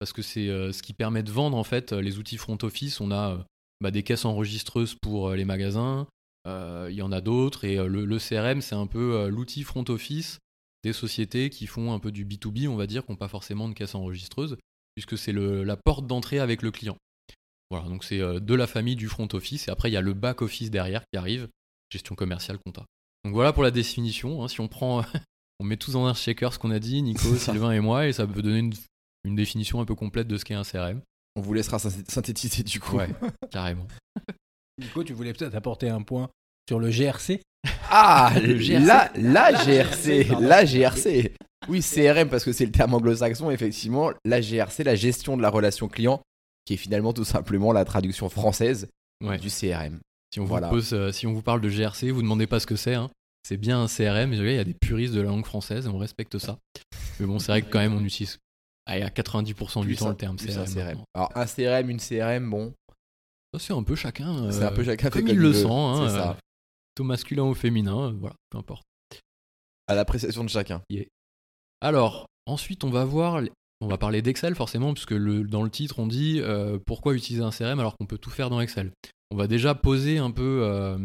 parce 0.00 0.12
que 0.12 0.22
c'est 0.22 0.46
ce 0.46 0.82
qui 0.82 0.92
permet 0.92 1.22
de 1.22 1.30
vendre 1.30 1.56
en 1.56 1.64
fait 1.64 1.92
les 1.92 2.18
outils 2.18 2.36
front 2.36 2.58
office. 2.62 3.00
On 3.00 3.10
a 3.10 3.44
bah, 3.80 3.90
des 3.90 4.02
caisses 4.02 4.24
enregistreuses 4.24 4.94
pour 4.94 5.32
les 5.32 5.44
magasins, 5.44 6.06
Il 6.46 6.94
y 6.94 7.02
en 7.02 7.12
a 7.12 7.20
d'autres 7.20 7.64
et 7.64 7.76
le, 7.76 8.06
le, 8.06 8.18
CRM, 8.18 8.62
c'est 8.62 8.74
un 8.74 8.86
peu 8.86 9.28
l'outil 9.28 9.64
front 9.64 9.84
office 9.88 10.38
des 10.82 10.94
sociétés 10.94 11.50
qui 11.50 11.66
font 11.66 11.92
un 11.92 11.98
peu 11.98 12.10
du 12.10 12.24
B2B, 12.24 12.68
on 12.68 12.76
va 12.76 12.86
dire, 12.86 13.04
qui 13.04 13.12
n'ont 13.12 13.16
pas 13.16 13.28
forcément 13.28 13.68
de 13.68 13.74
caisse 13.74 13.94
enregistreuse, 13.94 14.56
puisque 14.94 15.18
c'est 15.18 15.32
la 15.32 15.76
porte 15.76 16.06
d'entrée 16.06 16.38
avec 16.38 16.62
le 16.62 16.70
client. 16.70 16.96
Voilà, 17.70 17.86
donc 17.88 18.02
c'est 18.02 18.18
de 18.18 18.54
la 18.54 18.66
famille 18.66 18.96
du 18.96 19.08
front 19.08 19.28
office 19.34 19.68
et 19.68 19.70
après 19.70 19.90
il 19.90 19.92
y 19.92 19.98
a 19.98 20.00
le 20.00 20.14
back 20.14 20.40
office 20.40 20.70
derrière 20.70 21.02
qui 21.12 21.18
arrive, 21.18 21.48
gestion 21.90 22.14
commerciale, 22.14 22.58
compta. 22.64 22.86
Donc 23.24 23.34
voilà 23.34 23.52
pour 23.52 23.62
la 23.62 23.70
définition. 23.70 24.42
Hein. 24.42 24.48
si 24.48 24.60
on 24.60 24.68
prend, 24.68 25.02
on 25.60 25.64
met 25.64 25.76
tous 25.76 25.92
dans 25.92 26.06
un 26.06 26.14
shaker 26.14 26.52
ce 26.52 26.58
qu'on 26.58 26.70
a 26.70 26.78
dit, 26.78 27.02
Nico, 27.02 27.36
Sylvain 27.36 27.72
et 27.72 27.80
moi, 27.80 28.06
et 28.06 28.12
ça 28.12 28.26
peut 28.26 28.42
donner 28.42 28.70
une, 29.24 29.36
définition 29.36 29.80
un 29.80 29.84
peu 29.84 29.94
complète 29.94 30.26
de 30.26 30.38
ce 30.38 30.44
qu'est 30.44 30.54
un 30.54 30.62
CRM. 30.62 31.02
On 31.36 31.42
vous 31.42 31.52
laissera 31.52 31.78
synthétiser 31.78 32.62
du 32.62 32.80
coup. 32.80 32.96
Ouais, 32.96 33.10
carrément. 33.50 33.86
Nico, 34.78 35.04
tu 35.04 35.12
voulais 35.12 35.32
peut-être 35.32 35.54
apporter 35.54 35.88
un 35.88 36.02
point 36.02 36.28
sur 36.68 36.78
le 36.78 36.90
GRC 36.90 37.40
Ah, 37.90 38.32
le 38.42 38.56
GRC. 38.56 38.86
La, 38.86 39.10
la 39.16 39.52
GRC, 39.52 40.28
la 40.40 40.64
GRC. 40.64 41.32
Oui, 41.68 41.80
CRM 41.80 42.28
parce 42.28 42.44
que 42.44 42.52
c'est 42.52 42.66
le 42.66 42.72
terme 42.72 42.94
anglo-saxon, 42.94 43.50
effectivement. 43.50 44.10
La 44.24 44.40
GRC, 44.40 44.84
la 44.84 44.94
gestion 44.94 45.36
de 45.36 45.42
la 45.42 45.50
relation 45.50 45.88
client, 45.88 46.22
qui 46.64 46.74
est 46.74 46.78
finalement 46.78 47.12
tout 47.12 47.24
simplement 47.24 47.72
la 47.72 47.84
traduction 47.84 48.28
française 48.28 48.88
du 49.20 49.48
CRM. 49.48 49.98
Si 50.32 50.40
on, 50.40 50.44
vous 50.44 50.60
pose, 50.60 50.92
euh, 50.92 51.10
si 51.10 51.26
on 51.26 51.32
vous 51.32 51.42
parle 51.42 51.60
de 51.60 51.68
GRC, 51.68 52.10
vous 52.10 52.22
demandez 52.22 52.46
pas 52.46 52.60
ce 52.60 52.66
que 52.66 52.76
c'est. 52.76 52.94
Hein. 52.94 53.10
C'est 53.42 53.56
bien 53.56 53.82
un 53.82 53.86
CRM. 53.86 54.32
Il 54.32 54.52
y 54.52 54.58
a 54.58 54.64
des 54.64 54.74
puristes 54.74 55.14
de 55.14 55.22
la 55.22 55.28
langue 55.28 55.46
française 55.46 55.86
et 55.86 55.88
on 55.88 55.96
respecte 55.96 56.38
ça. 56.38 56.58
Mais 57.18 57.26
bon, 57.26 57.38
c'est 57.38 57.50
vrai 57.50 57.62
que 57.62 57.70
quand 57.70 57.78
même, 57.78 57.94
on 57.94 58.04
utilise 58.04 58.38
à 58.86 58.98
90% 58.98 59.86
du 59.86 59.96
temps 59.96 60.10
le 60.10 60.16
terme 60.16 60.36
CRM. 60.36 61.02
Alors, 61.14 61.32
un 61.34 61.46
CRM, 61.46 61.90
une 61.90 61.98
CRM, 61.98 62.50
bon. 62.50 62.74
C'est 63.58 63.72
un 63.72 63.82
peu 63.82 63.94
chacun. 63.94 64.50
c'est 64.52 64.64
un 64.64 64.72
peu 64.72 64.84
chacun 64.84 65.10
comme 65.10 65.28
il 65.28 65.38
le 65.38 65.52
sent. 65.52 65.66
Hein, 65.68 66.08
ça. 66.08 66.36
Euh, 67.00 67.04
masculin 67.04 67.44
ou 67.44 67.54
féminin, 67.54 68.08
euh, 68.08 68.12
voilà, 68.18 68.34
peu 68.50 68.58
importe. 68.58 68.82
À 69.86 69.94
l'appréciation 69.94 70.44
de 70.44 70.50
chacun. 70.50 70.82
Alors, 71.80 72.26
ensuite, 72.46 72.84
on 72.84 72.90
va 72.90 73.04
voir 73.04 73.42
on 73.80 73.86
va 73.86 73.96
parler 73.96 74.22
d'Excel 74.22 74.56
forcément, 74.56 74.92
puisque 74.92 75.12
le, 75.12 75.44
dans 75.44 75.62
le 75.62 75.70
titre 75.70 76.00
on 76.00 76.08
dit 76.08 76.42
pourquoi 76.84 77.14
utiliser 77.14 77.44
un 77.44 77.50
CRM 77.50 77.78
alors 77.78 77.96
qu'on 77.96 78.06
peut 78.06 78.18
tout 78.18 78.30
faire 78.30 78.50
dans 78.50 78.60
Excel 78.60 78.92
on 79.30 79.36
va 79.36 79.46
déjà 79.46 79.74
poser 79.74 80.18
un 80.18 80.30
peu 80.30 80.60
euh, 80.62 80.98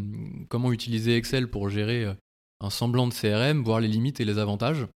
comment 0.49 0.71
utiliser 0.71 1.17
Excel 1.17 1.49
pour 1.49 1.69
gérer 1.69 2.05
euh, 2.05 2.13
un 2.61 2.69
semblant 2.69 3.07
de 3.07 3.13
CRM, 3.13 3.63
voir 3.63 3.79
les 3.79 3.87
limites 3.87 4.19
et 4.19 4.25
les 4.25 4.37
avantages. 4.37 4.87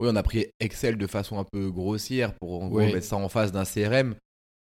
Oui, 0.00 0.08
on 0.10 0.16
a 0.16 0.22
pris 0.22 0.46
Excel 0.60 0.98
de 0.98 1.06
façon 1.06 1.38
un 1.38 1.44
peu 1.44 1.70
grossière 1.70 2.34
pour 2.34 2.70
mettre 2.70 3.06
ça 3.06 3.16
en 3.16 3.28
face 3.28 3.52
d'un 3.52 3.64
CRM. 3.64 4.16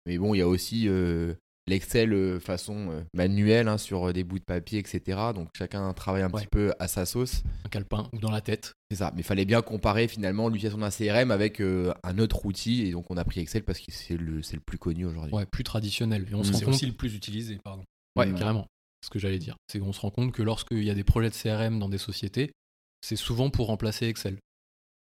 Mais 0.07 0.19
bon, 0.19 0.35
il 0.35 0.39
y 0.39 0.43
a 0.43 0.49
aussi 0.49 0.89
euh, 0.89 1.35
l'Excel 1.67 2.41
façon 2.41 3.05
manuelle 3.15 3.69
hein, 3.69 3.79
sur 3.79 4.13
des 4.13 4.25
bouts 4.25 4.39
de 4.39 4.45
papier, 4.45 4.79
etc. 4.79 5.19
Donc 5.35 5.49
chacun 5.57 5.93
travaille 5.93 6.23
un 6.23 6.31
petit 6.31 6.47
peu 6.47 6.73
à 6.79 6.89
sa 6.89 7.07
sauce. 7.07 7.43
Un 7.65 7.69
calepin 7.69 8.09
ou 8.13 8.19
dans 8.19 8.31
la 8.31 8.41
tête. 8.41 8.73
C'est 8.91 8.97
ça. 8.97 9.13
Mais 9.15 9.21
il 9.21 9.25
fallait 9.25 9.45
bien 9.45 9.63
comparer 9.63 10.09
finalement 10.09 10.49
l'utilisation 10.49 10.79
d'un 10.79 10.91
CRM 10.91 11.31
avec 11.31 11.61
un 11.61 12.19
autre 12.19 12.47
outil. 12.47 12.83
Et 12.83 12.93
donc 12.93 13.11
on 13.11 13.17
a 13.17 13.25
pris 13.25 13.41
Excel 13.41 13.63
parce 13.63 13.79
que 13.79 13.93
c'est 13.93 14.17
le, 14.17 14.37
le, 14.37 14.61
plus 14.61 14.79
connu 14.79 15.07
aujourd'hui. 15.07 15.35
Ouais, 15.35 15.47
plus 15.47 15.65
traditionnel. 15.65 16.27
Et 16.31 16.35
on 16.35 16.41
mmh. 16.41 16.53
C'est 16.53 16.65
aussi 16.65 16.87
le 16.87 16.93
plus 16.93 17.15
utilisé, 17.15 17.59
pardon. 17.63 17.85
Ouais, 18.17 18.27
mmh. 18.27 18.35
carrément. 18.35 18.67
Ce 19.05 19.11
que 19.11 19.19
j'allais 19.19 19.39
dire. 19.39 19.57
C'est 19.69 19.81
qu'on 19.81 19.93
se 19.93 20.01
rend 20.01 20.11
compte 20.11 20.33
que 20.33 20.43
lorsqu'il 20.43 20.85
y 20.85 20.91
a 20.91 20.95
des 20.95 21.05
projets 21.05 21.31
de 21.31 21.35
CRM 21.35 21.79
dans 21.79 21.89
des 21.89 21.99
sociétés, 21.99 22.53
c'est 23.01 23.17
souvent 23.17 23.51
pour 23.51 23.67
remplacer 23.67 24.07
Excel. 24.07 24.39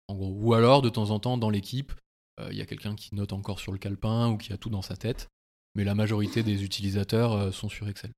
En 0.08 0.14
gros. 0.14 0.32
Ou 0.32 0.54
alors, 0.54 0.80
de 0.82 0.88
temps 0.88 1.10
en 1.10 1.18
temps, 1.18 1.38
dans 1.38 1.50
l'équipe, 1.50 1.92
euh, 2.40 2.48
il 2.52 2.56
y 2.56 2.60
a 2.60 2.66
quelqu'un 2.66 2.94
qui 2.94 3.14
note 3.14 3.32
encore 3.32 3.58
sur 3.58 3.72
le 3.72 3.78
calepin 3.78 4.28
ou 4.28 4.36
qui 4.36 4.52
a 4.52 4.56
tout 4.56 4.70
dans 4.70 4.82
sa 4.82 4.96
tête. 4.96 5.28
Mais 5.74 5.84
la 5.84 5.94
majorité 5.94 6.42
des 6.42 6.64
utilisateurs 6.64 7.32
euh, 7.32 7.50
sont 7.52 7.68
sur 7.68 7.88
Excel. 7.88 8.12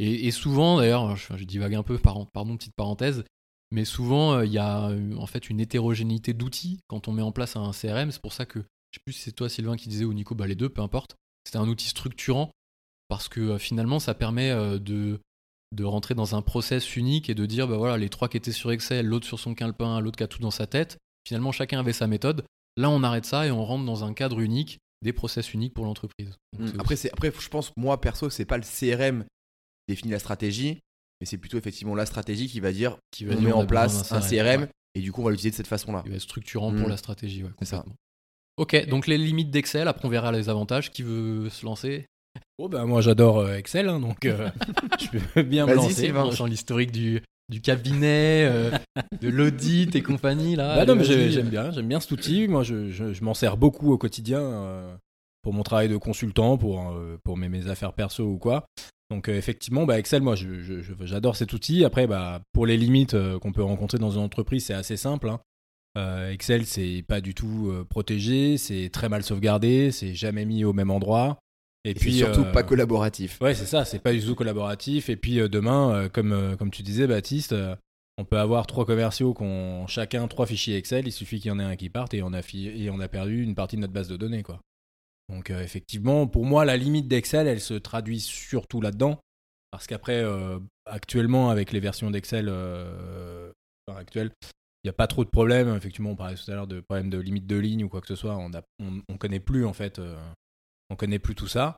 Et, 0.00 0.32
souvent, 0.32 0.78
d'ailleurs, 0.78 1.14
je, 1.14 1.36
je, 1.36 1.44
divague 1.44 1.74
un 1.76 1.84
peu, 1.84 1.98
pardon, 1.98 2.56
petite 2.56 2.74
parenthèse, 2.74 3.22
mais 3.70 3.84
souvent, 3.84 4.34
euh, 4.34 4.44
il 4.44 4.52
y 4.52 4.58
a 4.58 4.90
en 5.16 5.26
fait 5.26 5.48
une 5.48 5.60
hétérogénéité 5.60 6.34
d'outils 6.34 6.80
quand 6.88 7.06
on 7.06 7.12
met 7.12 7.22
en 7.22 7.30
place 7.30 7.54
un 7.54 7.70
CRM. 7.70 8.10
C'est 8.10 8.20
pour 8.20 8.32
ça 8.32 8.44
que, 8.44 8.58
je 8.58 8.98
sais 8.98 9.02
plus 9.04 9.12
si 9.12 9.20
c'est 9.20 9.32
toi, 9.32 9.48
Sylvain, 9.48 9.76
qui 9.76 9.88
disait, 9.88 10.04
ou 10.04 10.12
Nico, 10.12 10.34
bah, 10.34 10.48
les 10.48 10.56
deux, 10.56 10.68
peu 10.68 10.82
importe. 10.82 11.14
C'est 11.44 11.56
un 11.56 11.68
outil 11.68 11.88
structurant 11.88 12.50
parce 13.08 13.28
que 13.28 13.40
euh, 13.40 13.58
finalement 13.58 13.98
ça 13.98 14.14
permet 14.14 14.50
euh, 14.50 14.78
de, 14.78 15.20
de 15.72 15.84
rentrer 15.84 16.14
dans 16.14 16.34
un 16.34 16.42
process 16.42 16.96
unique 16.96 17.28
et 17.30 17.34
de 17.34 17.46
dire 17.46 17.68
bah 17.68 17.76
voilà 17.76 17.98
les 17.98 18.08
trois 18.08 18.28
qui 18.28 18.36
étaient 18.36 18.52
sur 18.52 18.72
Excel, 18.72 19.06
l'autre 19.06 19.26
sur 19.26 19.38
son 19.38 19.54
calepin, 19.54 20.00
l'autre 20.00 20.16
qui 20.16 20.24
a 20.24 20.28
tout 20.28 20.40
dans 20.40 20.50
sa 20.50 20.66
tête. 20.66 20.98
Finalement 21.26 21.52
chacun 21.52 21.80
avait 21.80 21.92
sa 21.92 22.06
méthode. 22.06 22.44
Là 22.76 22.90
on 22.90 23.02
arrête 23.02 23.24
ça 23.24 23.46
et 23.46 23.50
on 23.50 23.64
rentre 23.64 23.84
dans 23.84 24.04
un 24.04 24.14
cadre 24.14 24.40
unique, 24.40 24.78
des 25.04 25.12
process 25.12 25.52
uniques 25.54 25.74
pour 25.74 25.84
l'entreprise. 25.84 26.36
Mmh. 26.58 26.80
Après 26.80 26.96
je 26.96 27.48
pense 27.48 27.72
moi 27.76 28.00
perso 28.00 28.30
c'est 28.30 28.44
pas 28.44 28.56
le 28.56 28.64
CRM 28.64 29.22
qui 29.22 29.94
définit 29.94 30.12
la 30.12 30.18
stratégie, 30.18 30.80
mais 31.20 31.26
c'est 31.26 31.38
plutôt 31.38 31.58
effectivement 31.58 31.94
la 31.94 32.06
stratégie 32.06 32.48
qui 32.48 32.58
va 32.58 32.72
dire 32.72 32.96
qui 33.10 33.24
va 33.24 33.36
on 33.36 33.40
met 33.40 33.52
en 33.52 33.66
place 33.66 34.10
un 34.12 34.20
CRM, 34.20 34.66
et 34.94 35.00
du 35.00 35.12
coup 35.12 35.20
on 35.20 35.24
va 35.24 35.30
l'utiliser 35.30 35.50
de 35.50 35.56
cette 35.56 35.66
façon-là. 35.66 36.02
Il 36.06 36.10
va 36.10 36.16
être 36.16 36.22
structurant 36.22 36.72
pour 36.72 36.86
mmh. 36.86 36.90
la 36.90 36.96
stratégie, 36.96 37.44
ouais, 37.44 37.50
ça. 37.62 37.84
Ok, 38.56 38.88
donc 38.88 39.06
les 39.06 39.18
limites 39.18 39.50
d'Excel, 39.50 39.88
après 39.88 40.06
on 40.06 40.10
verra 40.10 40.32
les 40.32 40.48
avantages. 40.48 40.90
Qui 40.90 41.02
veut 41.02 41.48
se 41.50 41.66
lancer? 41.66 42.06
Oh 42.58 42.68
ben 42.68 42.86
moi 42.86 43.00
j'adore 43.00 43.38
euh, 43.38 43.56
Excel, 43.56 43.88
hein, 43.88 44.00
donc 44.00 44.24
euh, 44.24 44.50
je 45.00 45.18
peux 45.18 45.42
bien 45.42 45.66
me 45.66 45.74
lancer. 45.74 46.12
L'historique 46.46 46.92
du, 46.92 47.22
du 47.48 47.60
cabinet, 47.60 48.46
euh, 48.46 48.70
de 49.20 49.28
l'audit 49.28 49.94
et 49.94 50.02
compagnie 50.02 50.56
là. 50.56 50.76
Bah 50.76 50.86
non 50.86 50.96
mais 50.96 51.04
j'aime 51.04 51.48
bien, 51.48 51.70
j'aime 51.70 51.88
bien 51.88 52.00
cet 52.00 52.12
outil. 52.12 52.48
Moi 52.48 52.62
je, 52.62 52.90
je, 52.90 53.24
m'en 53.24 53.34
sers 53.34 53.56
beaucoup 53.56 53.92
au 53.92 53.98
quotidien 53.98 54.98
pour 55.42 55.52
mon 55.52 55.62
travail 55.62 55.88
de 55.88 55.96
consultant, 55.96 56.56
pour 56.56 56.94
pour 57.22 57.36
mes, 57.36 57.48
mes, 57.48 57.68
affaires 57.68 57.92
perso 57.92 58.24
ou 58.24 58.38
quoi. 58.38 58.66
Donc 59.10 59.28
effectivement, 59.28 59.84
bah, 59.84 59.98
Excel, 59.98 60.22
moi 60.22 60.34
j'adore 61.00 61.36
cet 61.36 61.52
outil. 61.52 61.84
Après, 61.84 62.06
bah, 62.06 62.40
pour 62.52 62.66
les 62.66 62.76
limites 62.76 63.16
qu'on 63.40 63.52
peut 63.52 63.62
rencontrer 63.62 63.98
dans 63.98 64.12
une 64.12 64.22
entreprise, 64.22 64.66
c'est 64.66 64.74
assez 64.74 64.96
simple. 64.96 65.28
Hein. 65.28 66.30
Excel, 66.30 66.64
c'est 66.64 67.04
pas 67.06 67.20
du 67.20 67.34
tout 67.34 67.72
protégé, 67.90 68.56
c'est 68.56 68.88
très 68.90 69.08
mal 69.08 69.22
sauvegardé, 69.22 69.90
c'est 69.90 70.14
jamais 70.14 70.44
mis 70.44 70.64
au 70.64 70.72
même 70.72 70.90
endroit. 70.90 71.38
Et, 71.84 71.92
puis 71.92 72.14
surtout 72.14 72.40
euh, 72.40 72.52
pas 72.52 72.62
collaboratif. 72.62 73.38
Ouais, 73.42 73.54
c'est 73.54 73.66
ça, 73.66 73.84
c'est 73.84 73.98
pas 73.98 74.12
du 74.12 74.24
tout 74.24 74.34
collaboratif. 74.34 75.10
Et 75.10 75.16
puis 75.16 75.38
euh, 75.38 75.48
demain, 75.48 75.94
euh, 75.94 76.08
comme, 76.08 76.56
comme 76.58 76.70
tu 76.70 76.82
disais, 76.82 77.06
Baptiste, 77.06 77.54
on 78.16 78.24
peut 78.24 78.38
avoir 78.38 78.66
trois 78.66 78.86
commerciaux 78.86 79.34
qui 79.34 79.42
ont 79.42 79.86
chacun 79.86 80.26
trois 80.26 80.46
fichiers 80.46 80.76
Excel. 80.76 81.06
Il 81.06 81.12
suffit 81.12 81.40
qu'il 81.40 81.50
y 81.50 81.52
en 81.52 81.60
ait 81.60 81.64
un 81.64 81.76
qui 81.76 81.90
parte 81.90 82.14
et 82.14 82.22
on 82.22 82.32
a, 82.32 82.40
et 82.54 82.88
on 82.90 83.00
a 83.00 83.08
perdu 83.08 83.42
une 83.42 83.54
partie 83.54 83.76
de 83.76 83.82
notre 83.82 83.92
base 83.92 84.08
de 84.08 84.16
données. 84.16 84.42
Quoi. 84.42 84.60
Donc 85.28 85.50
effectivement, 85.50 86.26
pour 86.26 86.46
moi, 86.46 86.64
la 86.64 86.76
limite 86.76 87.06
d'Excel, 87.06 87.46
elle 87.46 87.60
se 87.60 87.74
traduit 87.74 88.20
surtout 88.20 88.80
là-dedans. 88.80 89.18
Parce 89.70 89.86
qu'après, 89.86 90.24
actuellement, 90.86 91.50
avec 91.50 91.72
les 91.72 91.80
versions 91.80 92.10
d'Excel 92.10 92.48
actuelles, 93.88 94.30
il 94.84 94.86
n'y 94.86 94.90
a 94.90 94.94
pas 94.94 95.08
trop 95.08 95.24
de 95.24 95.30
problèmes. 95.30 95.74
Effectivement, 95.76 96.10
on 96.10 96.16
parlait 96.16 96.36
tout 96.36 96.50
à 96.50 96.54
l'heure 96.54 96.68
de 96.68 96.80
problèmes 96.80 97.10
de 97.10 97.18
limite 97.18 97.46
de 97.46 97.56
ligne 97.56 97.84
ou 97.84 97.88
quoi 97.88 98.00
que 98.00 98.06
ce 98.06 98.14
soit. 98.14 98.36
On 98.36 98.48
ne 98.48 98.60
on, 99.08 99.16
connaît 99.16 99.40
plus 99.40 99.66
en 99.66 99.72
fait 99.72 100.00
on 100.90 100.96
connaît 100.96 101.18
plus 101.18 101.34
tout 101.34 101.48
ça. 101.48 101.76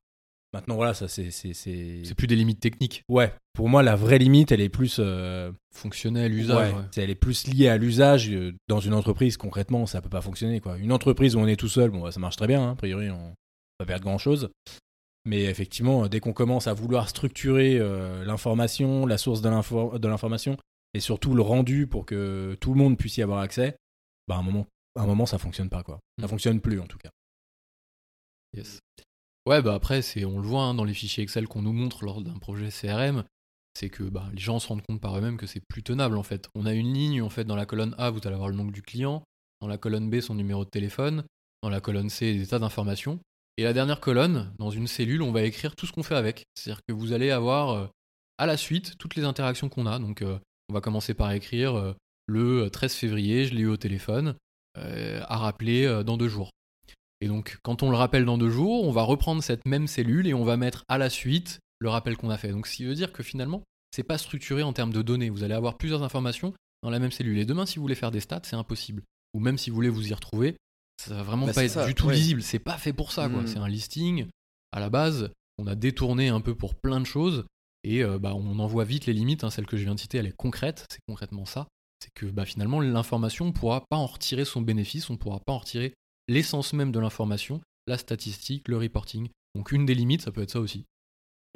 Maintenant, 0.52 0.76
voilà, 0.76 0.94
ça 0.94 1.08
c'est. 1.08 1.30
C'est 1.30 2.14
plus 2.16 2.26
des 2.26 2.36
limites 2.36 2.60
techniques. 2.60 3.02
Ouais, 3.08 3.34
pour 3.52 3.68
moi, 3.68 3.82
la 3.82 3.96
vraie 3.96 4.18
limite, 4.18 4.52
elle 4.52 4.60
est 4.60 4.68
plus. 4.68 4.96
Euh, 4.98 5.52
Fonctionnelle, 5.74 6.32
usage. 6.32 6.72
Elle 6.96 7.10
est 7.10 7.14
plus 7.14 7.46
liée 7.46 7.68
à 7.68 7.76
l'usage. 7.76 8.30
Euh, 8.30 8.54
dans 8.68 8.80
une 8.80 8.94
entreprise, 8.94 9.36
concrètement, 9.36 9.84
ça 9.86 10.00
peut 10.00 10.08
pas 10.08 10.22
fonctionner. 10.22 10.60
Quoi. 10.60 10.78
Une 10.78 10.92
entreprise 10.92 11.36
où 11.36 11.40
on 11.40 11.46
est 11.46 11.56
tout 11.56 11.68
seul, 11.68 11.90
bon, 11.90 12.00
bah, 12.00 12.12
ça 12.12 12.20
marche 12.20 12.36
très 12.36 12.46
bien, 12.46 12.62
hein, 12.62 12.72
a 12.72 12.74
priori, 12.74 13.10
on 13.10 13.34
va 13.78 13.86
perdre 13.86 14.04
grand 14.04 14.18
chose. 14.18 14.48
Mais 15.26 15.44
effectivement, 15.44 16.06
dès 16.06 16.20
qu'on 16.20 16.32
commence 16.32 16.68
à 16.68 16.72
vouloir 16.72 17.08
structurer 17.08 17.78
euh, 17.78 18.24
l'information, 18.24 19.04
la 19.04 19.18
source 19.18 19.42
de 19.42 20.08
l'information, 20.08 20.56
et 20.94 21.00
surtout 21.00 21.34
le 21.34 21.42
rendu 21.42 21.86
pour 21.86 22.06
que 22.06 22.56
tout 22.60 22.72
le 22.72 22.78
monde 22.78 22.96
puisse 22.96 23.16
y 23.18 23.22
avoir 23.22 23.40
accès, 23.40 23.76
bah, 24.28 24.36
à 24.36 24.38
un 24.38 24.42
moment, 24.42 24.66
à 24.96 25.02
un 25.02 25.06
moment 25.06 25.26
ça 25.26 25.38
fonctionne 25.38 25.68
pas. 25.68 25.82
Quoi. 25.82 25.98
Ça 26.18 26.26
mm. 26.26 26.28
fonctionne 26.30 26.60
plus, 26.60 26.80
en 26.80 26.86
tout 26.86 26.98
cas. 26.98 27.10
Ouais, 29.46 29.62
bah 29.62 29.74
après, 29.74 30.02
c'est, 30.02 30.24
on 30.24 30.40
le 30.40 30.46
voit 30.46 30.62
hein, 30.62 30.74
dans 30.74 30.84
les 30.84 30.94
fichiers 30.94 31.22
Excel 31.22 31.46
qu'on 31.46 31.62
nous 31.62 31.72
montre 31.72 32.04
lors 32.04 32.20
d'un 32.20 32.38
projet 32.38 32.68
CRM, 32.68 33.24
c'est 33.74 33.90
que 33.90 34.02
bah, 34.02 34.28
les 34.32 34.40
gens 34.40 34.58
se 34.58 34.68
rendent 34.68 34.82
compte 34.82 35.00
par 35.00 35.16
eux-mêmes 35.16 35.36
que 35.36 35.46
c'est 35.46 35.60
plus 35.68 35.82
tenable 35.82 36.16
en 36.16 36.22
fait. 36.22 36.48
On 36.54 36.66
a 36.66 36.72
une 36.72 36.92
ligne 36.92 37.22
en 37.22 37.30
fait 37.30 37.44
dans 37.44 37.56
la 37.56 37.66
colonne 37.66 37.94
A, 37.98 38.10
vous 38.10 38.20
allez 38.24 38.34
avoir 38.34 38.48
le 38.48 38.56
nom 38.56 38.64
du 38.64 38.82
client, 38.82 39.22
dans 39.60 39.68
la 39.68 39.78
colonne 39.78 40.10
B, 40.10 40.20
son 40.20 40.34
numéro 40.34 40.64
de 40.64 40.70
téléphone, 40.70 41.24
dans 41.62 41.68
la 41.68 41.80
colonne 41.80 42.10
C, 42.10 42.34
des 42.34 42.46
tas 42.46 42.58
d'informations. 42.58 43.20
Et 43.58 43.64
la 43.64 43.72
dernière 43.72 44.00
colonne, 44.00 44.52
dans 44.58 44.70
une 44.70 44.86
cellule, 44.86 45.22
on 45.22 45.32
va 45.32 45.42
écrire 45.42 45.76
tout 45.76 45.86
ce 45.86 45.92
qu'on 45.92 46.02
fait 46.02 46.14
avec. 46.14 46.44
C'est-à-dire 46.54 46.80
que 46.86 46.92
vous 46.92 47.12
allez 47.12 47.30
avoir 47.30 47.70
euh, 47.70 47.86
à 48.38 48.46
la 48.46 48.56
suite 48.56 48.98
toutes 48.98 49.14
les 49.14 49.24
interactions 49.24 49.68
qu'on 49.68 49.86
a. 49.86 49.98
Donc 49.98 50.22
euh, 50.22 50.38
on 50.68 50.74
va 50.74 50.80
commencer 50.80 51.14
par 51.14 51.32
écrire 51.32 51.76
euh, 51.76 51.94
le 52.26 52.68
13 52.68 52.94
février, 52.94 53.46
je 53.46 53.54
l'ai 53.54 53.62
eu 53.62 53.68
au 53.68 53.76
téléphone, 53.76 54.34
à 54.74 55.36
rappeler 55.38 56.02
dans 56.04 56.18
deux 56.18 56.28
jours. 56.28 56.50
Et 57.20 57.28
donc, 57.28 57.58
quand 57.62 57.82
on 57.82 57.90
le 57.90 57.96
rappelle 57.96 58.24
dans 58.24 58.38
deux 58.38 58.50
jours, 58.50 58.84
on 58.84 58.92
va 58.92 59.02
reprendre 59.02 59.42
cette 59.42 59.64
même 59.66 59.86
cellule 59.86 60.26
et 60.26 60.34
on 60.34 60.44
va 60.44 60.56
mettre 60.56 60.84
à 60.88 60.98
la 60.98 61.08
suite 61.08 61.60
le 61.78 61.88
rappel 61.88 62.16
qu'on 62.16 62.30
a 62.30 62.38
fait. 62.38 62.50
Donc, 62.50 62.66
ce 62.66 62.76
qui 62.76 62.84
veut 62.84 62.94
dire 62.94 63.12
que 63.12 63.22
finalement, 63.22 63.62
c'est 63.94 64.02
pas 64.02 64.18
structuré 64.18 64.62
en 64.62 64.72
termes 64.72 64.92
de 64.92 65.02
données. 65.02 65.30
Vous 65.30 65.42
allez 65.42 65.54
avoir 65.54 65.78
plusieurs 65.78 66.02
informations 66.02 66.52
dans 66.82 66.90
la 66.90 66.98
même 66.98 67.10
cellule. 67.10 67.38
Et 67.38 67.46
demain, 67.46 67.66
si 67.66 67.76
vous 67.76 67.82
voulez 67.82 67.94
faire 67.94 68.10
des 68.10 68.20
stats, 68.20 68.42
c'est 68.44 68.56
impossible. 68.56 69.02
Ou 69.34 69.40
même 69.40 69.58
si 69.58 69.70
vous 69.70 69.76
voulez 69.76 69.88
vous 69.88 70.08
y 70.08 70.14
retrouver, 70.14 70.56
ça 71.02 71.14
va 71.14 71.22
vraiment 71.22 71.46
bah, 71.46 71.52
pas 71.52 71.64
être 71.64 71.86
du 71.86 71.94
tout 71.94 72.10
lisible. 72.10 72.42
C'est 72.42 72.58
pas 72.58 72.78
fait 72.78 72.92
pour 72.92 73.12
ça, 73.12 73.28
quoi. 73.28 73.42
Hmm. 73.42 73.46
C'est 73.46 73.58
un 73.58 73.68
listing. 73.68 74.26
À 74.72 74.80
la 74.80 74.90
base, 74.90 75.30
on 75.58 75.66
a 75.66 75.74
détourné 75.74 76.28
un 76.28 76.40
peu 76.40 76.54
pour 76.54 76.74
plein 76.74 77.00
de 77.00 77.06
choses. 77.06 77.44
Et 77.84 78.02
euh, 78.02 78.18
bah, 78.18 78.34
on 78.34 78.58
en 78.58 78.66
voit 78.66 78.84
vite 78.84 79.06
les 79.06 79.12
limites. 79.12 79.44
hein. 79.44 79.50
Celle 79.50 79.66
que 79.66 79.76
je 79.76 79.84
viens 79.84 79.94
de 79.94 80.00
citer, 80.00 80.18
elle 80.18 80.26
est 80.26 80.36
concrète. 80.36 80.86
C'est 80.90 81.00
concrètement 81.08 81.46
ça. 81.46 81.66
C'est 82.02 82.12
que 82.14 82.26
bah, 82.26 82.44
finalement, 82.44 82.80
l'information, 82.80 83.46
on 83.46 83.48
ne 83.48 83.54
pourra 83.54 83.84
pas 83.88 83.96
en 83.96 84.06
retirer 84.06 84.44
son 84.44 84.60
bénéfice. 84.60 85.08
On 85.08 85.14
ne 85.14 85.18
pourra 85.18 85.40
pas 85.40 85.52
en 85.52 85.58
retirer 85.58 85.94
l'essence 86.28 86.72
même 86.72 86.92
de 86.92 86.98
l'information, 87.00 87.60
la 87.86 87.98
statistique, 87.98 88.68
le 88.68 88.76
reporting. 88.78 89.28
Donc 89.54 89.72
une 89.72 89.86
des 89.86 89.94
limites, 89.94 90.22
ça 90.22 90.32
peut 90.32 90.42
être 90.42 90.50
ça 90.50 90.60
aussi. 90.60 90.84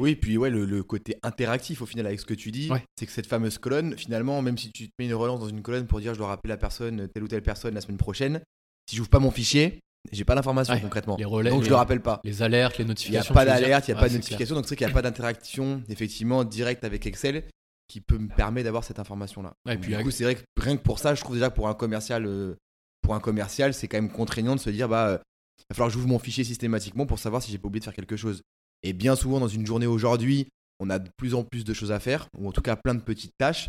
Oui, 0.00 0.16
puis 0.16 0.38
ouais, 0.38 0.48
le, 0.48 0.64
le 0.64 0.82
côté 0.82 1.16
interactif 1.22 1.82
au 1.82 1.86
final 1.86 2.06
avec 2.06 2.20
ce 2.20 2.24
que 2.24 2.32
tu 2.34 2.50
dis, 2.50 2.70
Ouais. 2.70 2.82
c'est 2.98 3.04
que 3.04 3.12
cette 3.12 3.26
fameuse 3.26 3.58
colonne, 3.58 3.96
finalement, 3.98 4.40
même 4.40 4.56
si 4.56 4.70
tu 4.72 4.86
te 4.88 4.92
mets 4.98 5.04
une 5.06 5.14
relance 5.14 5.40
dans 5.40 5.48
une 5.48 5.60
colonne 5.62 5.86
pour 5.86 6.00
dire 6.00 6.14
je 6.14 6.18
dois 6.18 6.28
rappeler 6.28 6.48
la 6.48 6.56
personne, 6.56 7.08
telle 7.08 7.22
ou 7.22 7.28
telle 7.28 7.42
personne 7.42 7.74
la 7.74 7.82
semaine 7.82 7.98
prochaine, 7.98 8.40
si 8.88 8.96
j'ouvre 8.96 9.10
pas 9.10 9.18
mon 9.18 9.30
fichier, 9.30 9.80
j'ai 10.10 10.24
pas 10.24 10.34
l'information 10.34 10.72
Ouais, 10.72 10.80
concrètement. 10.80 11.16
les 11.18 11.26
relais, 11.26 11.50
Donc 11.50 11.64
je 11.64 11.68
le 11.68 11.74
rappelle 11.74 12.00
pas. 12.00 12.20
Les 12.24 12.40
alertes, 12.42 12.78
les 12.78 12.84
Il 12.84 12.86
n'y 12.86 12.90
a 12.90 12.94
notifications. 12.94 13.34
pas 13.34 13.44
d'alerte, 13.44 13.88
il 13.88 13.90
n'y 13.90 13.94
a 13.94 13.96
Ouais, 14.00 14.06
pas 14.06 14.08
de 14.08 14.14
notification, 14.14 14.54
donc 14.54 14.64
c'est 14.64 14.68
vrai 14.70 14.76
qu'il 14.76 14.86
n'y 14.86 14.92
a 14.92 14.94
pas 14.94 15.02
d'interaction 15.02 15.82
effectivement 15.90 16.44
directe 16.44 16.84
avec 16.84 17.04
Excel 17.04 17.44
qui 17.86 18.00
peut 18.00 18.16
me 18.16 18.28
permettre 18.28 18.64
d'avoir 18.64 18.84
cette 18.84 18.98
information-là. 19.00 19.52
Ouais, 19.66 19.72
et 19.72 19.76
Donc, 19.76 19.84
puis 19.84 19.94
du 19.94 20.02
coup, 20.02 20.10
c'est 20.10 20.24
vrai 20.24 20.36
que 20.36 20.40
rien 20.56 20.78
que 20.78 20.82
pour 20.82 20.98
ça, 20.98 21.14
je 21.14 21.20
trouve 21.20 21.34
déjà 21.36 21.50
pour 21.50 21.68
un 21.68 21.74
commercial, 21.74 22.24
euh, 22.24 22.54
pour 23.02 23.14
un 23.14 23.20
commercial, 23.20 23.74
c'est 23.74 23.88
quand 23.88 23.98
même 23.98 24.10
contraignant 24.10 24.54
de 24.54 24.60
se 24.60 24.70
dire 24.70 24.88
bah, 24.88 25.08
euh, 25.08 25.18
il 25.58 25.64
va 25.70 25.74
falloir 25.74 25.88
que 25.88 25.94
j'ouvre 25.94 26.08
mon 26.08 26.18
fichier 26.18 26.44
systématiquement 26.44 27.06
pour 27.06 27.18
savoir 27.18 27.42
si 27.42 27.50
j'ai 27.52 27.58
pas 27.58 27.66
oublié 27.68 27.80
de 27.80 27.84
faire 27.84 27.94
quelque 27.94 28.16
chose. 28.16 28.42
Et 28.82 28.92
bien 28.92 29.14
souvent 29.16 29.40
dans 29.40 29.48
une 29.48 29.66
journée 29.66 29.86
aujourd'hui, 29.86 30.48
on 30.80 30.88
a 30.90 30.98
de 30.98 31.10
plus 31.16 31.34
en 31.34 31.44
plus 31.44 31.64
de 31.64 31.74
choses 31.74 31.92
à 31.92 32.00
faire, 32.00 32.28
ou 32.38 32.48
en 32.48 32.52
tout 32.52 32.62
cas 32.62 32.76
plein 32.76 32.94
de 32.94 33.00
petites 33.02 33.34
tâches, 33.38 33.68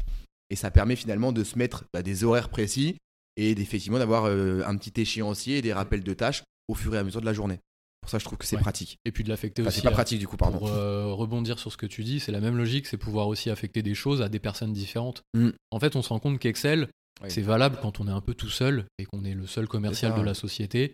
et 0.50 0.56
ça 0.56 0.72
permet 0.72 0.96
finalement 0.96 1.32
de 1.32 1.44
se 1.44 1.58
mettre 1.58 1.84
bah, 1.94 2.02
des 2.02 2.24
horaires 2.24 2.50
précis 2.50 2.98
et 3.38 3.56
d'effectivement 3.56 3.98
d'avoir 4.00 4.26
euh, 4.26 4.62
un 4.66 4.76
petit 4.78 5.00
échéancier 5.02 5.58
et 5.58 5.62
des 5.62 5.74
rappels 5.74 6.04
de 6.04 6.14
tâches 6.14 6.44
au 6.68 6.74
fur 6.76 6.94
et 6.96 6.98
à 6.98 7.04
mesure 7.04 7.22
de 7.22 7.26
la 7.26 7.34
journée. 7.34 7.60
Pour 8.02 8.10
ça, 8.10 8.18
je 8.18 8.26
trouve 8.26 8.38
que 8.38 8.46
c'est 8.46 8.56
Ouais. 8.56 8.62
pratique. 8.62 8.98
Et 9.06 9.12
puis 9.12 9.24
de 9.24 9.30
l'affecter 9.30 9.62
Enfin, 9.62 9.70
aussi. 9.70 9.78
c'est 9.78 9.84
pas 9.84 9.90
à- 9.90 9.94
pratique 9.94 10.20
du 10.20 10.28
coup, 10.28 10.38
pardon. 10.38 10.58
Pour 10.58 10.70
euh, 10.70 11.14
rebondir 11.14 11.60
sur 11.60 11.72
ce 11.72 11.78
que 11.78 11.86
tu 11.86 12.04
dis, 12.04 12.20
c'est 12.20 12.32
la 12.32 12.40
même 12.40 12.58
logique, 12.58 12.88
c'est 12.88 12.98
pouvoir 12.98 13.28
aussi 13.28 13.50
affecter 13.50 13.84
des 13.84 13.94
choses 13.94 14.22
à 14.22 14.30
des 14.30 14.40
personnes 14.40 14.74
différentes. 14.74 15.22
Mm. 15.36 15.50
En 15.70 15.80
fait, 15.80 15.96
on 15.96 16.02
se 16.02 16.10
rend 16.10 16.20
compte 16.20 16.40
qu'Excel, 16.40 16.88
C'est 17.28 17.42
valable 17.42 17.78
quand 17.82 18.00
on 18.00 18.08
est 18.08 18.12
un 18.12 18.22
peu 18.22 18.34
tout 18.34 18.50
seul 18.50 18.86
et 18.98 19.06
qu'on 19.06 19.24
est 19.24 19.34
le 19.34 19.46
seul 19.48 19.68
commercial 19.68 20.12
ça, 20.14 20.18
de 20.20 20.24
la 20.24 20.34
société, 20.34 20.94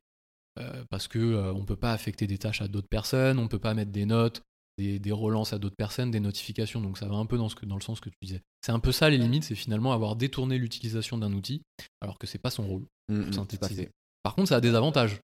euh, 0.60 0.84
parce 0.90 1.08
que 1.08 1.20
euh, 1.20 1.54
on 1.54 1.64
peut 1.66 1.76
pas 1.78 1.94
affecter 1.94 2.28
des 2.28 2.38
tâches 2.38 2.62
à 2.62 2.68
d'autres 2.68 2.90
personnes, 2.90 3.40
on 3.40 3.48
peut 3.48 3.60
pas 3.60 3.74
mettre 3.74 3.92
des 3.92 4.06
notes, 4.06 4.42
des, 4.78 5.00
des 5.00 5.12
relances 5.12 5.54
à 5.54 5.58
d'autres 5.60 5.76
personnes, 5.78 6.12
des 6.12 6.20
notifications. 6.20 6.82
Donc 6.82 6.98
ça 6.98 7.08
va 7.08 7.16
un 7.16 7.26
peu 7.26 7.38
dans, 7.38 7.48
ce 7.50 7.56
que, 7.56 7.66
dans 7.66 7.76
le 7.76 7.82
sens 7.82 8.00
que 8.02 8.10
tu 8.10 8.16
disais. 8.22 8.42
C'est 8.66 8.72
un 8.74 8.80
peu 8.80 8.92
ça 8.92 9.10
les 9.10 9.18
limites, 9.18 9.44
c'est 9.46 9.56
finalement 9.56 9.94
avoir 9.94 10.16
détourné 10.16 10.58
l'utilisation 10.58 11.18
d'un 11.18 11.32
outil 11.34 11.62
alors 12.02 12.18
que 12.20 12.28
c'est 12.28 12.40
pas 12.40 12.50
son 12.50 12.68
rôle. 12.68 12.86
Mm, 13.10 13.16
mm, 13.20 13.24
tout 13.24 13.30
à 13.30 13.34
synthétiser. 13.34 13.90
Par 14.24 14.36
contre, 14.36 14.50
ça 14.50 14.58
a 14.58 14.62
des 14.62 14.76
avantages. 14.76 15.20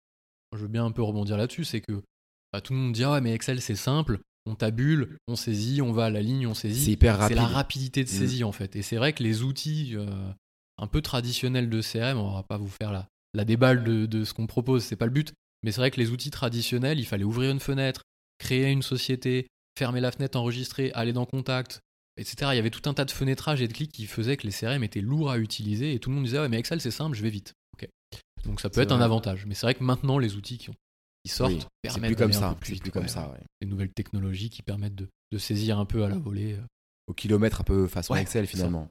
Je 0.56 0.60
veux 0.62 0.68
bien 0.70 0.86
un 0.86 0.92
peu 0.92 1.02
rebondir 1.04 1.36
là-dessus, 1.36 1.66
c'est 1.66 1.82
que 1.82 2.02
bah, 2.54 2.62
tout 2.62 2.72
le 2.74 2.80
monde 2.80 2.94
dit 2.94 3.04
ah 3.04 3.12
ouais 3.14 3.22
mais 3.22 3.34
Excel 3.34 3.60
c'est 3.60 3.76
simple, 3.76 4.20
on 4.46 4.56
tabule, 4.56 5.18
on 5.28 5.36
saisit, 5.36 5.82
on 5.82 5.92
va 5.92 6.06
à 6.06 6.10
la 6.12 6.22
ligne, 6.22 6.46
on 6.48 6.54
C'est 6.54 6.70
saisit. 6.70 6.92
hyper 6.92 7.16
C'est 7.16 7.22
rapide. 7.24 7.38
la 7.38 7.48
rapidité 7.48 8.04
de 8.04 8.10
Mm. 8.10 8.14
saisie 8.14 8.44
en 8.46 8.52
fait. 8.52 8.76
Et 8.76 8.82
c'est 8.84 8.96
vrai 8.98 9.12
que 9.14 9.24
les 9.24 9.42
outils 9.42 9.94
euh, 9.96 10.06
un 10.84 10.88
peu 10.88 11.02
traditionnels 11.02 11.70
de 11.70 11.82
CRM, 11.82 12.18
on 12.18 12.34
va 12.34 12.44
pas 12.44 12.58
vous 12.58 12.68
faire 12.68 12.92
la, 12.92 13.08
la 13.34 13.46
déballe 13.46 13.84
de, 13.84 14.06
de 14.06 14.24
ce 14.24 14.34
qu'on 14.34 14.48
propose, 14.48 14.84
c'est 14.84 14.96
pas 14.96 15.06
le 15.06 15.12
but. 15.12 15.34
Mais 15.64 15.72
c'est 15.72 15.80
vrai 15.82 15.92
que 15.92 16.00
les 16.00 16.12
outils 16.12 16.30
traditionnels, 16.32 17.00
il 17.00 17.06
fallait 17.06 17.24
ouvrir 17.24 17.50
une 17.52 17.60
fenêtre, 17.60 18.02
créer 18.38 18.70
une 18.72 18.82
société, 18.82 19.48
fermer 19.80 20.02
la 20.02 20.12
fenêtre, 20.12 20.38
enregistrer, 20.38 20.92
aller 20.94 21.14
dans 21.14 21.26
contact, 21.26 21.80
etc. 22.18 22.36
Il 22.54 22.56
y 22.56 22.60
avait 22.60 22.70
tout 22.70 22.88
un 22.90 22.94
tas 22.94 23.06
de 23.06 23.12
fenêtrages 23.12 23.62
et 23.62 23.68
de 23.68 23.74
clics 23.74 23.92
qui 23.92 24.06
faisaient 24.06 24.38
que 24.38 24.46
les 24.46 24.52
CRM 24.54 24.84
étaient 24.84 25.02
lourds 25.02 25.32
à 25.32 25.38
utiliser 25.40 25.94
et 25.94 26.00
tout 26.00 26.10
le 26.10 26.16
monde 26.16 26.26
disait 26.26 26.40
ouais 26.40 26.50
mais 26.50 26.60
Excel 26.60 26.82
c'est 26.82 26.92
simple, 26.92 27.16
je 27.16 27.24
vais 27.24 27.30
vite. 27.30 27.54
Ok. 27.76 27.88
Donc 28.46 28.60
ça 28.60 28.70
peut 28.70 28.82
être 28.82 28.92
un 28.92 29.02
avantage. 29.02 29.46
Mais 29.46 29.56
c'est 29.56 29.66
vrai 29.66 29.74
que 29.74 29.84
maintenant 29.84 30.18
les 30.20 30.36
outils 30.36 30.58
qui, 30.58 30.70
ont- 30.70 30.76
qui 31.24 31.32
sortent 31.32 31.54
Oui, 31.54 31.60
permettent 31.82 32.08
plus 32.12 32.16
comme 32.18 32.34
ça. 32.34 32.50
peu 32.50 32.56
plus 32.60 32.68
C'est 32.68 32.74
vite, 32.74 32.84
plus 32.84 32.92
comme 32.92 33.04
ouais. 33.04 33.08
ça. 33.08 33.32
ouais. 33.32 33.40
Les 33.62 33.68
nouvelles 33.68 33.94
technologies 33.94 34.50
qui 34.50 34.62
permettent 34.62 34.96
de, 34.96 35.08
de 35.32 35.38
saisir 35.38 35.80
un 35.80 35.86
peu 35.86 36.04
à 36.04 36.10
la 36.10 36.18
volée. 36.18 36.54
euh, 36.56 36.62
Au 37.08 37.14
kilomètre, 37.14 37.62
un 37.62 37.64
peu 37.64 37.88
façon 37.88 38.14
Ouais, 38.14 38.22
Excel 38.22 38.46
finalement. 38.48 38.90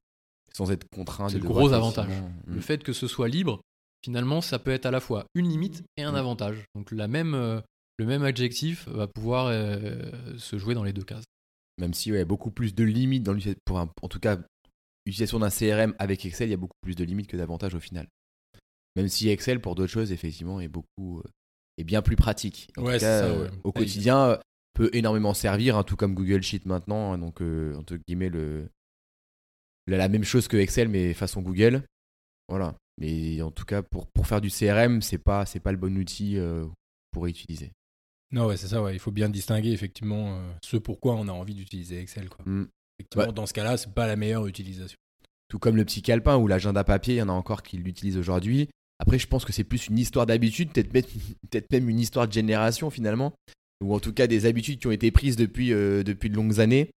Sans 0.56 0.70
être 0.70 0.84
contraint. 0.94 1.28
C'est 1.28 1.38
de 1.38 1.42
le 1.42 1.48
gros 1.48 1.72
avantage. 1.72 2.10
Le 2.46 2.56
Mm. 2.56 2.60
fait 2.62 2.82
que 2.82 2.92
ce 2.92 3.06
soit 3.06 3.28
libre, 3.28 3.60
finalement, 4.04 4.40
ça 4.40 4.58
peut 4.58 4.70
être 4.70 4.86
à 4.86 4.90
la 4.90 5.00
fois 5.00 5.24
une 5.34 5.48
limite 5.48 5.82
et 5.96 6.02
un 6.02 6.12
Mm. 6.12 6.16
avantage. 6.16 6.64
Donc 6.74 6.90
la 6.92 7.08
même, 7.08 7.34
euh, 7.34 7.60
le 7.98 8.06
même 8.06 8.22
adjectif 8.22 8.88
va 8.88 9.06
pouvoir 9.06 9.46
euh, 9.46 10.10
se 10.38 10.58
jouer 10.58 10.74
dans 10.74 10.84
les 10.84 10.92
deux 10.92 11.04
cases. 11.04 11.24
Même 11.78 11.94
si 11.94 12.10
ouais, 12.10 12.18
il 12.18 12.20
y 12.20 12.22
a 12.22 12.26
beaucoup 12.26 12.50
plus 12.50 12.74
de 12.74 12.84
limites 12.84 13.22
dans 13.22 13.32
l'utilisation, 13.32 13.60
pour 13.64 13.78
un- 13.78 13.90
en 14.02 14.08
tout 14.08 14.20
cas, 14.20 14.38
l'utilisation 15.06 15.38
d'un 15.38 15.50
CRM 15.50 15.94
avec 15.98 16.24
Excel, 16.26 16.48
il 16.48 16.50
y 16.50 16.54
a 16.54 16.58
beaucoup 16.58 16.76
plus 16.82 16.94
de 16.94 17.04
limites 17.04 17.26
que 17.28 17.36
d'avantages 17.36 17.74
au 17.74 17.80
final. 17.80 18.06
Même 18.96 19.08
si 19.08 19.30
Excel, 19.30 19.60
pour 19.60 19.74
d'autres 19.74 19.90
choses, 19.92 20.12
effectivement, 20.12 20.60
est 20.60 20.68
beaucoup 20.68 21.20
euh, 21.20 21.22
est 21.78 21.84
bien 21.84 22.02
plus 22.02 22.16
pratique. 22.16 22.68
En 22.76 22.82
Ouais, 22.82 22.94
tout 22.94 22.98
c'est 23.00 23.06
cas, 23.06 23.20
ça, 23.20 23.38
ouais. 23.40 23.50
au 23.64 23.72
quotidien, 23.72 24.38
peut 24.74 24.90
énormément 24.92 25.32
servir, 25.34 25.76
hein, 25.78 25.82
tout 25.84 25.96
comme 25.96 26.14
Google 26.14 26.42
Sheet 26.42 26.62
maintenant. 26.66 27.12
hein, 27.14 27.18
donc, 27.18 27.40
euh, 27.40 27.74
entre 27.76 27.96
guillemets, 27.96 28.28
le, 28.28 28.68
la, 29.86 30.08
même 30.08 30.24
chose 30.24 30.48
que 30.48 30.56
Excel, 30.56 30.88
mais 30.88 31.14
façon 31.14 31.42
Google. 31.42 31.82
Voilà. 32.48 32.76
Mais 32.98 33.40
en 33.42 33.50
tout 33.50 33.64
cas, 33.64 33.82
pour, 33.82 34.06
pour 34.08 34.26
faire 34.26 34.40
du 34.40 34.50
CRM, 34.50 35.00
c'est 35.02 35.18
pas 35.18 35.46
c'est 35.46 35.60
pas 35.60 35.72
le 35.72 35.78
bon 35.78 35.96
outil 35.96 36.38
euh, 36.38 36.66
pour 37.10 37.26
utiliser. 37.26 37.72
Non, 38.32 38.46
ouais, 38.46 38.56
c'est 38.56 38.68
ça, 38.68 38.82
ouais. 38.82 38.94
Il 38.94 38.98
faut 38.98 39.10
bien 39.10 39.28
distinguer 39.28 39.72
effectivement 39.72 40.36
euh, 40.36 40.52
ce 40.62 40.76
pourquoi 40.76 41.14
on 41.14 41.28
a 41.28 41.32
envie 41.32 41.54
d'utiliser 41.54 42.00
Excel. 42.00 42.28
Quoi. 42.28 42.44
Mm. 42.46 42.68
Effectivement, 42.98 43.32
dans 43.32 43.46
ce 43.46 43.52
cas-là, 43.52 43.76
c'est 43.76 43.92
pas 43.92 44.06
la 44.06 44.16
meilleure 44.16 44.46
utilisation. 44.46 44.98
Tout 45.48 45.58
comme 45.58 45.76
le 45.76 45.84
petit 45.84 46.02
calepin 46.02 46.36
ou 46.36 46.46
l'agenda 46.46 46.82
papier, 46.82 47.14
il 47.14 47.18
y 47.18 47.22
en 47.22 47.28
a 47.28 47.32
encore 47.32 47.62
qui 47.62 47.76
l'utilisent 47.76 48.16
aujourd'hui. 48.16 48.68
Après, 48.98 49.18
je 49.18 49.26
pense 49.26 49.44
que 49.44 49.52
c'est 49.52 49.64
plus 49.64 49.88
une 49.88 49.98
histoire 49.98 50.26
d'habitude, 50.26 50.72
peut-être 50.72 50.94
même, 50.94 51.04
peut-être 51.50 51.70
même 51.72 51.88
une 51.88 52.00
histoire 52.00 52.26
de 52.26 52.32
génération 52.32 52.88
finalement, 52.88 53.34
ou 53.82 53.94
en 53.94 54.00
tout 54.00 54.12
cas 54.12 54.26
des 54.26 54.46
habitudes 54.46 54.78
qui 54.78 54.86
ont 54.86 54.92
été 54.92 55.10
prises 55.10 55.36
depuis, 55.36 55.72
euh, 55.72 56.02
depuis 56.02 56.30
de 56.30 56.36
longues 56.36 56.60
années. 56.60 56.90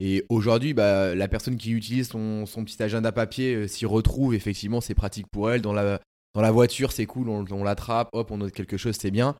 Et 0.00 0.24
aujourd'hui, 0.28 0.74
bah, 0.74 1.14
la 1.14 1.28
personne 1.28 1.56
qui 1.56 1.70
utilise 1.72 2.08
son, 2.08 2.46
son 2.46 2.64
petit 2.64 2.82
agenda 2.82 3.12
papier 3.12 3.54
euh, 3.54 3.68
s'y 3.68 3.86
retrouve, 3.86 4.34
effectivement, 4.34 4.80
c'est 4.80 4.94
pratique 4.94 5.26
pour 5.30 5.50
elle. 5.50 5.62
Dans 5.62 5.72
la, 5.72 6.00
dans 6.34 6.40
la 6.42 6.50
voiture, 6.50 6.92
c'est 6.92 7.06
cool, 7.06 7.28
on, 7.28 7.44
on 7.50 7.64
l'attrape, 7.64 8.08
hop, 8.12 8.30
on 8.30 8.38
note 8.38 8.52
quelque 8.52 8.76
chose, 8.76 8.96
c'est 8.98 9.10
bien. 9.10 9.34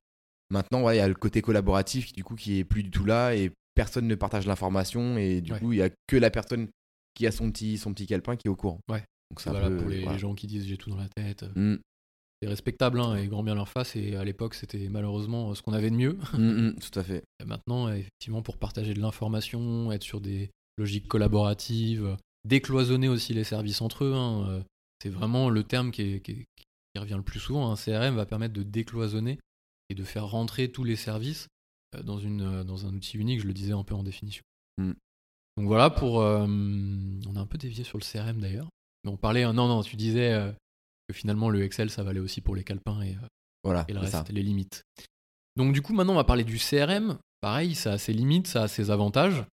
Maintenant, 0.51 0.83
ouais, 0.85 0.97
il 0.97 0.99
y 0.99 1.03
a 1.03 1.09
le 1.09 1.15
côté 1.15 1.43
collaboratif 1.43 2.13
du 2.13 2.23
coup 2.23 2.37
qui 2.37 2.59
est 2.59 2.65
plus 2.65 2.83
du 2.85 2.91
tout 2.91 3.05
là 3.05 3.35
et 3.35 3.51
personne 3.75 4.07
ne 4.07 4.15
partage 4.15 4.47
l'information 4.47 5.19
et 5.19 5.41
du 5.41 5.53
Ouais. 5.53 5.59
coup, 5.59 5.73
il 5.73 5.79
y 5.79 5.83
a 5.83 5.91
que 6.07 6.17
la 6.17 6.31
personne 6.31 6.69
qui 7.15 7.27
a 7.27 7.33
son 7.33 7.51
petit, 7.51 7.79
son 7.79 7.93
petit 7.93 8.07
calepin 8.07 8.37
qui 8.37 8.47
est 8.47 8.51
au 8.51 8.57
courant. 8.57 8.79
Ouais. 8.89 9.03
Donc 9.31 9.41
c'est 9.41 9.51
Voilà, 9.51 9.69
peu, 9.69 9.77
pour 9.79 9.89
les, 9.89 9.99
voilà. 10.01 10.13
les 10.13 10.19
gens 10.21 10.35
qui 10.35 10.47
disent 10.47 10.67
j'ai 10.67 10.77
tout 10.77 10.91
dans 10.91 10.97
la 10.99 11.09
tête. 11.09 11.45
Mm, 11.57 11.77
C'est 12.43 12.49
respectable 12.49 13.01
hein, 13.01 13.17
et 13.17 13.29
grand 13.29 13.43
bien 13.43 13.55
leur 13.55 13.69
face. 13.69 13.97
Et 13.97 14.15
à 14.17 14.25
l'époque, 14.25 14.55
c'était 14.55 14.89
malheureusement 14.89 15.55
ce 15.55 15.63
qu'on 15.63 15.73
avait 15.73 15.91
de 15.91 15.97
mieux. 15.97 16.19
mm, 16.35 16.39
mm, 16.69 16.75
tout 16.79 16.99
à 16.99 17.03
fait. 17.03 17.23
Et 17.41 17.45
maintenant, 17.47 17.89
euh, 17.89 17.95
effectivement, 17.95 18.43
pour 18.43 18.59
partager 18.59 18.93
de 18.95 19.01
l'information, 19.01 19.91
être 19.93 20.03
sur 20.03 20.21
des 20.21 20.51
logiques 20.77 21.09
collaboratives, 21.09 22.05
euh, 22.05 22.17
décloisonner 22.45 23.09
aussi 23.09 23.33
les 23.35 23.45
services 23.45 23.81
entre 23.81 24.05
eux. 24.05 24.15
hein, 24.15 24.47
euh, 24.49 24.61
C'est 25.03 25.11
vraiment 25.11 25.51
le 25.51 25.63
terme 25.63 25.91
qui, 25.91 26.03
est- 26.03 26.21
qui 26.21 26.31
est- 26.33 26.45
qui 26.95 26.99
revient 27.01 27.15
le 27.17 27.23
plus 27.23 27.39
souvent. 27.41 27.71
Un 27.71 27.77
CRM 27.77 28.15
va 28.17 28.25
permettre 28.27 28.55
de 28.55 28.63
décloisonner 28.63 29.39
et 29.91 29.95
de 29.95 30.05
faire 30.05 30.27
rentrer 30.27 30.71
tous 30.73 30.85
les 30.85 30.97
services 30.97 31.49
euh, 31.95 32.03
dans, 32.03 32.19
une, 32.19 32.41
euh, 32.41 32.65
dans 32.65 32.87
un 32.87 32.95
outil 32.95 33.17
unique, 33.19 33.41
je 33.41 33.47
le 33.47 33.53
disais 33.53 33.73
un 33.73 33.85
peu 33.85 33.95
en 33.95 34.03
définition. 34.03 34.43
Mm. 34.79 34.93
Donc 35.59 35.67
voilà, 35.67 35.91
pour, 35.91 36.21
euh, 36.21 36.47
on 36.47 37.37
a 37.37 37.41
un 37.41 37.47
peu 37.47 37.59
dévié 37.59 37.85
sur 37.85 37.99
le 37.99 38.03
CRM 38.05 38.41
d'ailleurs. 38.41 38.69
Mais 39.05 39.11
on 39.11 39.17
parlait, 39.17 39.45
euh, 39.45 39.53
non, 39.53 39.69
non, 39.69 39.83
tu 39.83 39.97
disais 39.97 40.33
euh, 40.33 40.51
que 41.09 41.15
finalement 41.15 41.51
le 41.51 41.63
Excel, 41.63 41.91
ça 41.91 42.03
valait 42.03 42.21
aussi 42.21 42.41
pour 42.41 42.55
les 42.57 42.65
calepins 42.65 43.01
et, 43.03 43.13
euh, 43.13 43.27
Voilà, 43.65 43.85
et 43.89 43.93
le 43.93 44.05
ça. 44.07 44.19
reste, 44.21 44.33
les 44.33 44.43
limites. 44.43 44.83
Donc 45.57 45.73
du 45.73 45.83
coup, 45.83 45.93
maintenant, 45.95 46.13
on 46.15 46.17
va 46.17 46.25
parler 46.25 46.45
du 46.45 46.59
CRM. 46.59 47.19
Pareil, 47.41 47.75
ça 47.75 47.93
a 47.93 47.99
ses 47.99 48.13
limites, 48.13 48.47
ça 48.47 48.63
a 48.65 48.69
ses 48.69 48.91
avantages. 48.91 49.45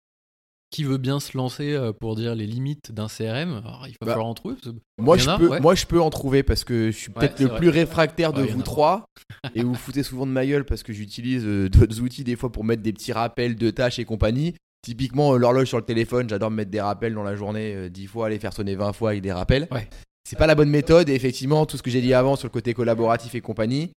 Qui 0.71 0.83
veut 0.85 0.97
bien 0.97 1.19
se 1.19 1.37
lancer 1.37 1.73
euh, 1.73 1.93
pour 1.93 2.15
dire 2.15 2.33
les 2.33 2.47
limites 2.47 2.91
d'un 2.91 3.05
CRM 3.07 3.61
Alors, 3.63 3.85
il 3.87 3.91
va 3.91 3.97
Bah, 4.01 4.11
falloir 4.13 4.25
en 4.25 4.33
trouver. 4.33 4.55
Moi 4.97 5.17
je, 5.17 5.29
a, 5.29 5.37
peux, 5.37 5.47
ouais. 5.47 5.59
moi, 5.59 5.75
je 5.75 5.85
peux 5.85 6.01
en 6.01 6.09
trouver 6.09 6.41
parce 6.41 6.63
que 6.63 6.89
je 6.89 6.97
suis 6.97 7.11
peut-être 7.11 7.39
le 7.39 7.45
vrai. 7.45 7.59
plus 7.59 7.69
réfractaire 7.69 8.33
de 8.33 8.41
Ouais, 8.41 8.47
vous 8.47 8.63
trois. 8.63 9.05
et 9.53 9.61
vous 9.61 9.69
vous 9.69 9.75
foutez 9.75 10.01
souvent 10.01 10.25
de 10.25 10.31
ma 10.31 10.47
gueule 10.47 10.65
parce 10.65 10.81
que 10.81 10.91
j'utilise 10.91 11.45
euh, 11.45 11.69
d'autres 11.69 12.01
outils 12.01 12.23
des 12.23 12.35
fois 12.35 12.51
pour 12.51 12.63
mettre 12.63 12.81
des 12.81 12.91
petits 12.91 13.13
rappels 13.13 13.55
de 13.55 13.69
tâches 13.69 13.99
et 13.99 14.05
compagnie. 14.05 14.55
Typiquement, 14.81 15.37
l'horloge 15.37 15.67
sur 15.67 15.77
le 15.77 15.85
téléphone, 15.85 16.27
j'adore 16.27 16.49
me 16.49 16.55
mettre 16.57 16.71
des 16.71 16.81
rappels 16.81 17.13
dans 17.13 17.23
la 17.23 17.35
journée, 17.35 17.75
euh, 17.75 17.89
10 17.89 18.07
fois, 18.07 18.25
aller 18.25 18.39
faire 18.39 18.51
sonner 18.53 18.75
20 18.75 18.93
fois 18.93 19.11
avec 19.11 19.21
des 19.21 19.31
rappels. 19.31 19.67
Ouais. 19.69 19.87
C'est 20.33 20.39
pas 20.39 20.47
la 20.47 20.55
bonne 20.55 20.69
méthode 20.69 21.09
et 21.09 21.13
effectivement, 21.13 21.67
tout 21.67 21.77
ce 21.77 21.83
que 21.83 21.91
j'ai 21.91 22.01
dit 22.01 22.11
avant 22.15 22.35
sur 22.35 22.47
le 22.47 22.51
côté 22.51 22.73
collaboratif 22.73 23.35
et 23.35 23.41
compagnie, 23.41 23.91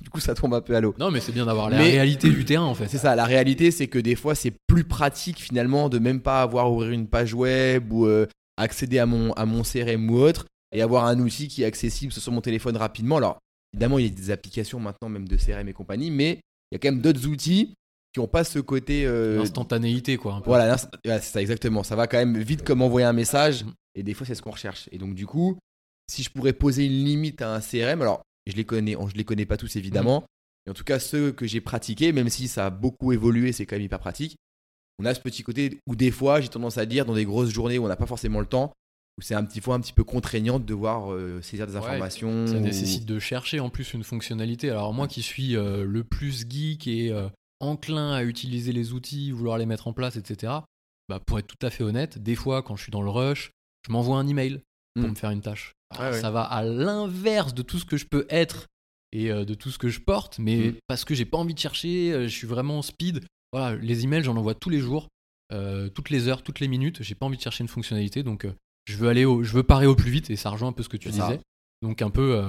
du 0.00 0.08
coup, 0.08 0.18
ça 0.18 0.34
tombe 0.34 0.54
un 0.54 0.62
peu 0.62 0.74
à 0.74 0.80
l'eau. 0.80 0.94
Non, 0.98 1.10
mais 1.10 1.20
c'est 1.20 1.32
bien 1.32 1.44
d'avoir 1.44 1.68
la 1.68 1.76
Mais- 1.76 1.90
réalité 1.90 2.30
du 2.30 2.46
terrain 2.46 2.64
en 2.64 2.74
fait. 2.74 2.88
C'est 2.88 2.96
ça, 2.96 3.14
la 3.14 3.26
réalité, 3.26 3.70
c'est 3.70 3.86
que 3.86 3.98
des 3.98 4.14
fois, 4.14 4.34
c'est 4.34 4.54
plus 4.66 4.84
pratique 4.84 5.38
finalement 5.42 5.90
de 5.90 5.98
même 5.98 6.20
pas 6.22 6.40
avoir 6.40 6.64
à 6.64 6.70
ouvrir 6.70 6.90
une 6.92 7.06
page 7.06 7.34
web 7.34 7.92
ou 7.92 8.06
euh, 8.06 8.26
accéder 8.56 8.98
à 8.98 9.04
mon, 9.04 9.34
à 9.34 9.44
mon 9.44 9.60
CRM 9.62 10.08
ou 10.10 10.16
autre 10.16 10.46
et 10.72 10.80
avoir 10.80 11.04
un 11.04 11.18
outil 11.18 11.48
qui 11.48 11.62
est 11.62 11.66
accessible 11.66 12.12
sur 12.12 12.32
mon 12.32 12.40
téléphone 12.40 12.78
rapidement. 12.78 13.18
Alors, 13.18 13.38
évidemment, 13.74 13.98
il 13.98 14.06
y 14.06 14.08
a 14.08 14.10
des 14.10 14.30
applications 14.30 14.80
maintenant, 14.80 15.10
même 15.10 15.28
de 15.28 15.36
CRM 15.36 15.68
et 15.68 15.74
compagnie, 15.74 16.10
mais 16.10 16.40
il 16.70 16.74
y 16.74 16.76
a 16.76 16.78
quand 16.78 16.92
même 16.92 17.02
d'autres 17.02 17.26
outils 17.26 17.74
qui 18.14 18.20
n'ont 18.20 18.26
pas 18.26 18.44
ce 18.44 18.58
côté. 18.58 19.04
euh, 19.04 19.36
L'instantanéité, 19.36 20.16
quoi. 20.16 20.34
un 20.36 20.40
peu. 20.40 20.48
voilà, 20.48 20.78
c'est 20.78 21.20
ça, 21.20 21.42
exactement. 21.42 21.82
Ça 21.82 21.94
va 21.94 22.06
quand 22.06 22.16
même 22.16 22.38
vite 22.38 22.62
comme 22.64 22.80
envoyer 22.80 23.06
un 23.06 23.12
message. 23.12 23.66
Et 23.96 24.02
des 24.02 24.14
fois, 24.14 24.26
c'est 24.26 24.34
ce 24.34 24.42
qu'on 24.42 24.50
recherche. 24.52 24.88
Et 24.92 24.98
donc, 24.98 25.14
du 25.14 25.26
coup, 25.26 25.56
si 26.10 26.22
je 26.22 26.30
pourrais 26.30 26.52
poser 26.52 26.86
une 26.86 27.04
limite 27.04 27.42
à 27.42 27.54
un 27.54 27.60
CRM, 27.60 28.02
alors, 28.02 28.22
je 28.46 28.54
les 28.56 28.64
connais, 28.64 28.96
je 29.08 29.14
les 29.14 29.24
connais 29.24 29.46
pas 29.46 29.56
tous 29.56 29.76
évidemment. 29.76 30.24
Mais 30.66 30.70
en 30.70 30.74
tout 30.74 30.84
cas, 30.84 30.98
ceux 30.98 31.32
que 31.32 31.46
j'ai 31.46 31.60
pratiqués, 31.60 32.12
même 32.12 32.28
si 32.28 32.48
ça 32.48 32.66
a 32.66 32.70
beaucoup 32.70 33.12
évolué, 33.12 33.52
c'est 33.52 33.66
quand 33.66 33.76
même 33.76 33.84
hyper 33.84 34.00
pratique. 34.00 34.36
on 34.98 35.04
a 35.06 35.14
ce 35.14 35.20
petit 35.20 35.42
côté 35.42 35.78
où 35.86 35.96
des 35.96 36.10
fois, 36.10 36.40
j'ai 36.40 36.48
tendance 36.48 36.78
à 36.78 36.86
dire, 36.86 37.04
dans 37.04 37.14
des 37.14 37.24
grosses 37.24 37.50
journées 37.50 37.78
où 37.78 37.84
on 37.84 37.88
n'a 37.88 37.96
pas 37.96 38.06
forcément 38.06 38.40
le 38.40 38.46
temps, 38.46 38.72
où 39.18 39.22
c'est 39.22 39.34
un 39.34 39.44
petit 39.44 39.60
fois 39.60 39.74
un 39.76 39.80
petit 39.80 39.92
peu 39.92 40.04
contraignant 40.04 40.58
de 40.58 40.64
devoir 40.64 41.12
euh, 41.12 41.40
saisir 41.42 41.66
des 41.66 41.72
Ouais, 41.74 41.78
informations. 41.78 42.46
Ça 42.46 42.56
ou- 42.56 42.60
nécessite 42.60 43.04
de 43.04 43.18
chercher 43.18 43.60
en 43.60 43.70
plus 43.70 43.92
une 43.94 44.04
fonctionnalité. 44.04 44.70
Alors 44.70 44.92
moi 44.94 45.06
qui 45.08 45.22
suis 45.22 45.56
euh, 45.56 45.84
le 45.84 46.02
plus 46.04 46.44
geek 46.48 46.86
et 46.86 47.10
euh, 47.12 47.28
enclin 47.60 48.12
à 48.12 48.24
utiliser 48.24 48.72
les 48.72 48.92
outils, 48.92 49.30
vouloir 49.32 49.58
les 49.58 49.66
mettre 49.66 49.86
en 49.88 49.92
place, 49.92 50.16
etc. 50.16 50.52
Bah, 51.08 51.20
pour 51.24 51.38
être 51.38 51.46
tout 51.46 51.64
à 51.66 51.70
fait 51.70 51.84
honnête, 51.84 52.18
des 52.18 52.34
fois 52.34 52.62
quand 52.62 52.76
je 52.76 52.82
suis 52.82 52.92
dans 52.92 53.02
le 53.02 53.10
rush, 53.10 53.50
je 53.86 53.92
m'envoie 53.92 54.18
un 54.18 54.26
email 54.26 54.60
pour 54.94 55.04
Mm. 55.04 55.10
me 55.10 55.14
faire 55.14 55.30
une 55.30 55.40
tâche. 55.42 55.72
Alors. 55.90 56.14
Ça 56.14 56.30
va 56.30 56.42
à 56.42 56.62
l'inverse 56.64 57.54
de 57.54 57.62
tout 57.62 57.78
ce 57.78 57.84
que 57.84 57.96
je 57.96 58.06
peux 58.06 58.26
être 58.28 58.66
et 59.12 59.30
euh, 59.30 59.44
de 59.44 59.54
tout 59.54 59.70
ce 59.70 59.78
que 59.78 59.88
je 59.88 60.00
porte, 60.00 60.38
mais 60.38 60.70
Mm. 60.70 60.74
parce 60.88 61.04
que 61.04 61.14
j'ai 61.14 61.24
pas 61.24 61.38
envie 61.38 61.54
de 61.54 61.58
chercher, 61.58 62.12
euh, 62.12 62.22
je 62.28 62.34
suis 62.34 62.46
vraiment 62.46 62.82
speed. 62.82 63.24
Voilà, 63.52 63.76
les 63.76 64.04
emails 64.04 64.24
j'en 64.24 64.36
envoie 64.36 64.54
tous 64.54 64.70
les 64.70 64.80
jours, 64.80 65.08
euh, 65.52 65.88
toutes 65.88 66.10
les 66.10 66.26
heures, 66.28 66.42
toutes 66.42 66.60
les 66.60 66.68
minutes. 66.68 67.02
J'ai 67.02 67.14
pas 67.14 67.26
envie 67.26 67.36
de 67.36 67.42
chercher 67.42 67.62
une 67.62 67.68
fonctionnalité, 67.68 68.22
donc 68.22 68.46
je 68.86 68.96
veux 68.96 69.08
aller, 69.08 69.24
au, 69.24 69.42
je 69.44 69.52
veux 69.52 69.62
parer 69.62 69.86
au 69.86 69.94
plus 69.94 70.10
vite 70.10 70.30
et 70.30 70.36
ça 70.36 70.50
rejoint 70.50 70.68
un 70.68 70.72
peu 70.72 70.82
ce 70.82 70.88
que 70.88 70.96
tu 70.96 71.12
ça. 71.12 71.26
disais. 71.28 71.40
Donc 71.82 72.02
un 72.02 72.10
peu, 72.10 72.42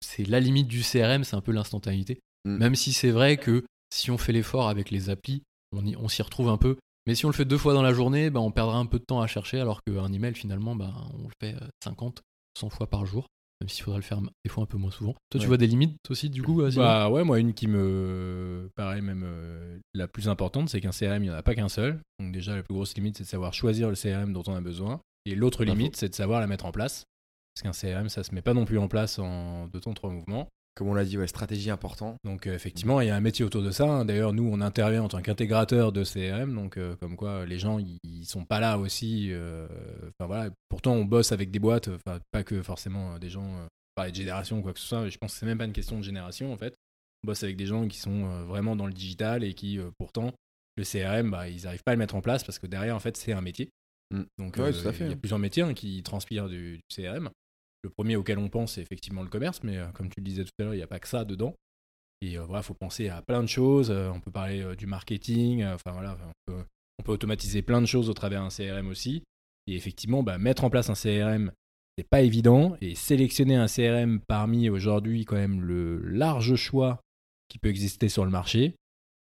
c'est 0.00 0.26
la 0.28 0.40
limite 0.40 0.68
du 0.68 0.82
CRM, 0.82 1.24
c'est 1.24 1.36
un 1.36 1.40
peu 1.40 1.52
l'instantanéité. 1.52 2.18
Mm. 2.44 2.56
Même 2.58 2.74
si 2.74 2.92
c'est 2.92 3.10
vrai 3.10 3.36
que 3.38 3.64
si 3.90 4.10
on 4.10 4.18
fait 4.18 4.32
l'effort 4.32 4.68
avec 4.68 4.90
les 4.90 5.08
applis, 5.10 5.42
on 5.72 6.08
s'y 6.08 6.22
retrouve 6.22 6.48
un 6.48 6.58
peu. 6.58 6.76
Mais 7.06 7.14
si 7.14 7.26
on 7.26 7.28
le 7.28 7.34
fait 7.34 7.44
deux 7.44 7.58
fois 7.58 7.74
dans 7.74 7.82
la 7.82 7.92
journée, 7.92 8.30
bah, 8.30 8.40
on 8.40 8.50
perdra 8.50 8.78
un 8.78 8.86
peu 8.86 8.98
de 8.98 9.04
temps 9.04 9.20
à 9.20 9.26
chercher, 9.26 9.60
alors 9.60 9.82
qu'un 9.82 10.12
email 10.12 10.34
finalement, 10.34 10.74
bah, 10.74 10.92
on 11.14 11.24
le 11.24 11.34
fait 11.40 11.54
euh, 11.54 11.66
50, 11.82 12.22
100 12.58 12.70
fois 12.70 12.86
par 12.88 13.04
jour. 13.06 13.26
Même 13.60 13.68
s'il 13.68 13.84
faudrait 13.84 14.00
le 14.00 14.04
faire 14.04 14.20
des 14.20 14.50
fois 14.50 14.64
un 14.64 14.66
peu 14.66 14.76
moins 14.76 14.90
souvent. 14.90 15.14
Toi, 15.30 15.40
tu 15.40 15.46
vois 15.46 15.56
des 15.56 15.68
limites 15.68 15.96
aussi 16.10 16.28
du 16.28 16.42
coup 16.42 16.60
euh, 16.60 16.72
Bah 16.74 17.08
ouais, 17.08 17.22
moi 17.22 17.38
une 17.38 17.54
qui 17.54 17.68
me 17.68 18.68
paraît 18.74 19.00
même 19.00 19.22
euh, 19.24 19.78
la 19.94 20.08
plus 20.08 20.28
importante, 20.28 20.68
c'est 20.68 20.80
qu'un 20.80 20.90
CRM, 20.90 21.22
il 21.22 21.28
n'y 21.28 21.30
en 21.30 21.34
a 21.34 21.42
pas 21.42 21.54
qu'un 21.54 21.68
seul. 21.68 22.00
Donc 22.18 22.32
déjà, 22.32 22.56
la 22.56 22.62
plus 22.62 22.74
grosse 22.74 22.96
limite, 22.96 23.16
c'est 23.16 23.22
de 23.22 23.28
savoir 23.28 23.54
choisir 23.54 23.88
le 23.88 23.94
CRM 23.94 24.32
dont 24.32 24.42
on 24.48 24.54
a 24.54 24.60
besoin. 24.60 25.00
Et 25.24 25.34
l'autre 25.36 25.64
limite, 25.64 25.96
c'est 25.96 26.08
de 26.08 26.14
savoir 26.14 26.40
la 26.40 26.46
mettre 26.46 26.66
en 26.66 26.72
place. 26.72 27.04
Parce 27.54 27.62
qu'un 27.62 27.88
CRM, 27.88 28.08
ça 28.08 28.24
se 28.24 28.34
met 28.34 28.42
pas 28.42 28.54
non 28.54 28.64
plus 28.64 28.78
en 28.78 28.88
place 28.88 29.20
en 29.20 29.68
deux 29.68 29.80
temps, 29.80 29.94
trois 29.94 30.10
mouvements. 30.10 30.48
Comme 30.76 30.88
on 30.88 30.94
l'a 30.94 31.04
dit, 31.04 31.16
ouais, 31.16 31.28
stratégie 31.28 31.70
important. 31.70 32.16
Donc 32.24 32.46
euh, 32.46 32.54
effectivement, 32.54 33.00
il 33.00 33.06
y 33.06 33.10
a 33.10 33.14
un 33.16 33.20
métier 33.20 33.44
autour 33.44 33.62
de 33.62 33.70
ça. 33.70 33.84
hein. 33.84 34.04
D'ailleurs, 34.04 34.32
nous, 34.32 34.48
on 34.50 34.60
intervient 34.60 35.02
en 35.04 35.08
tant 35.08 35.22
qu'intégrateur 35.22 35.92
de 35.92 36.02
CRM, 36.02 36.52
donc 36.54 36.76
euh, 36.76 36.96
comme 36.96 37.16
quoi 37.16 37.46
les 37.46 37.58
gens, 37.60 37.78
ils, 37.78 38.26
sont 38.26 38.44
pas 38.44 38.58
là 38.58 38.78
aussi. 38.78 39.28
euh, 39.30 39.68
Enfin 40.18 40.26
voilà. 40.26 40.50
Pourtant, 40.68 40.94
on 40.94 41.04
bosse 41.04 41.30
avec 41.30 41.50
des 41.52 41.58
boîtes, 41.60 41.88
enfin 41.88 42.18
pas 42.32 42.42
que 42.42 42.62
forcément 42.62 43.14
euh, 43.14 43.18
des 43.18 43.28
gens, 43.30 43.44
euh, 43.44 43.66
parler 43.94 44.10
de 44.10 44.16
génération 44.16 44.58
ou 44.58 44.62
quoi 44.62 44.72
que 44.72 44.80
ce 44.80 44.86
soit. 44.86 45.08
Je 45.08 45.16
pense 45.18 45.32
que 45.34 45.38
c'est 45.38 45.46
même 45.46 45.58
pas 45.58 45.66
une 45.66 45.72
question 45.72 45.96
de 45.98 46.02
génération 46.02 46.52
en 46.52 46.56
fait. 46.56 46.74
On 47.22 47.28
bosse 47.28 47.44
avec 47.44 47.56
des 47.56 47.66
gens 47.66 47.86
qui 47.86 47.98
sont 47.98 48.24
euh, 48.24 48.42
vraiment 48.44 48.74
dans 48.74 48.86
le 48.86 48.92
digital 48.92 49.44
et 49.44 49.54
qui, 49.54 49.78
euh, 49.78 49.90
pourtant, 49.98 50.32
le 50.76 50.82
CRM, 50.84 51.30
bah, 51.30 51.48
ils 51.48 51.62
n'arrivent 51.62 51.84
pas 51.84 51.92
à 51.92 51.94
le 51.94 52.00
mettre 52.00 52.16
en 52.16 52.20
place 52.20 52.42
parce 52.42 52.58
que 52.58 52.66
derrière, 52.66 52.96
en 52.96 53.00
fait, 53.00 53.16
c'est 53.16 53.32
un 53.32 53.40
métier. 53.40 53.70
Mm. 54.10 54.22
Donc, 54.38 54.56
Ouais, 54.56 54.74
euh, 54.74 54.92
il 55.00 55.08
y 55.10 55.12
a 55.12 55.16
plusieurs 55.16 55.38
métiers 55.38 55.62
hein, 55.62 55.72
qui 55.74 56.02
transpirent 56.02 56.48
du, 56.48 56.78
du 56.78 56.82
CRM. 56.94 57.30
Le 57.84 57.90
premier 57.90 58.16
auquel 58.16 58.38
on 58.38 58.48
pense, 58.48 58.72
c'est 58.72 58.80
effectivement 58.80 59.22
le 59.22 59.28
commerce, 59.28 59.62
mais 59.62 59.76
euh, 59.76 59.86
comme 59.92 60.08
tu 60.08 60.20
le 60.20 60.24
disais 60.24 60.42
tout 60.42 60.52
à 60.58 60.62
l'heure, 60.62 60.72
il 60.72 60.78
n'y 60.78 60.82
a 60.82 60.86
pas 60.86 60.98
que 60.98 61.06
ça 61.06 61.26
dedans. 61.26 61.54
Et 62.22 62.38
euh, 62.38 62.44
voilà, 62.44 62.62
faut 62.62 62.72
penser 62.72 63.10
à 63.10 63.20
plein 63.20 63.42
de 63.42 63.46
choses. 63.46 63.90
Euh, 63.90 64.10
on 64.10 64.20
peut 64.20 64.30
parler 64.30 64.74
du 64.74 64.86
marketing. 64.86 65.62
Enfin 65.66 65.92
voilà, 65.92 66.16
on 66.48 66.52
peut, 67.02 67.12
automatiser 67.12 67.60
plein 67.60 67.82
de 67.82 67.86
choses 67.86 68.08
au 68.08 68.14
travers 68.14 68.42
d'un 68.42 68.48
CRM 68.48 68.88
aussi. 68.88 69.22
Et 69.66 69.76
effectivement, 69.76 70.22
bah, 70.22 70.38
mettre 70.38 70.64
en 70.64 70.70
place 70.70 70.88
un 70.88 70.94
CRM, 70.94 71.52
c'est 71.98 72.08
pas 72.08 72.22
évident. 72.22 72.74
Et 72.80 72.94
sélectionner 72.94 73.56
un 73.56 73.66
CRM 73.66 74.20
parmi 74.26 74.70
aujourd'hui 74.70 75.26
quand 75.26 75.36
même 75.36 75.60
le 75.60 75.98
large 75.98 76.56
choix 76.56 77.02
qui 77.50 77.58
peut 77.58 77.68
exister 77.68 78.08
sur 78.08 78.24
le 78.24 78.30
marché, 78.30 78.76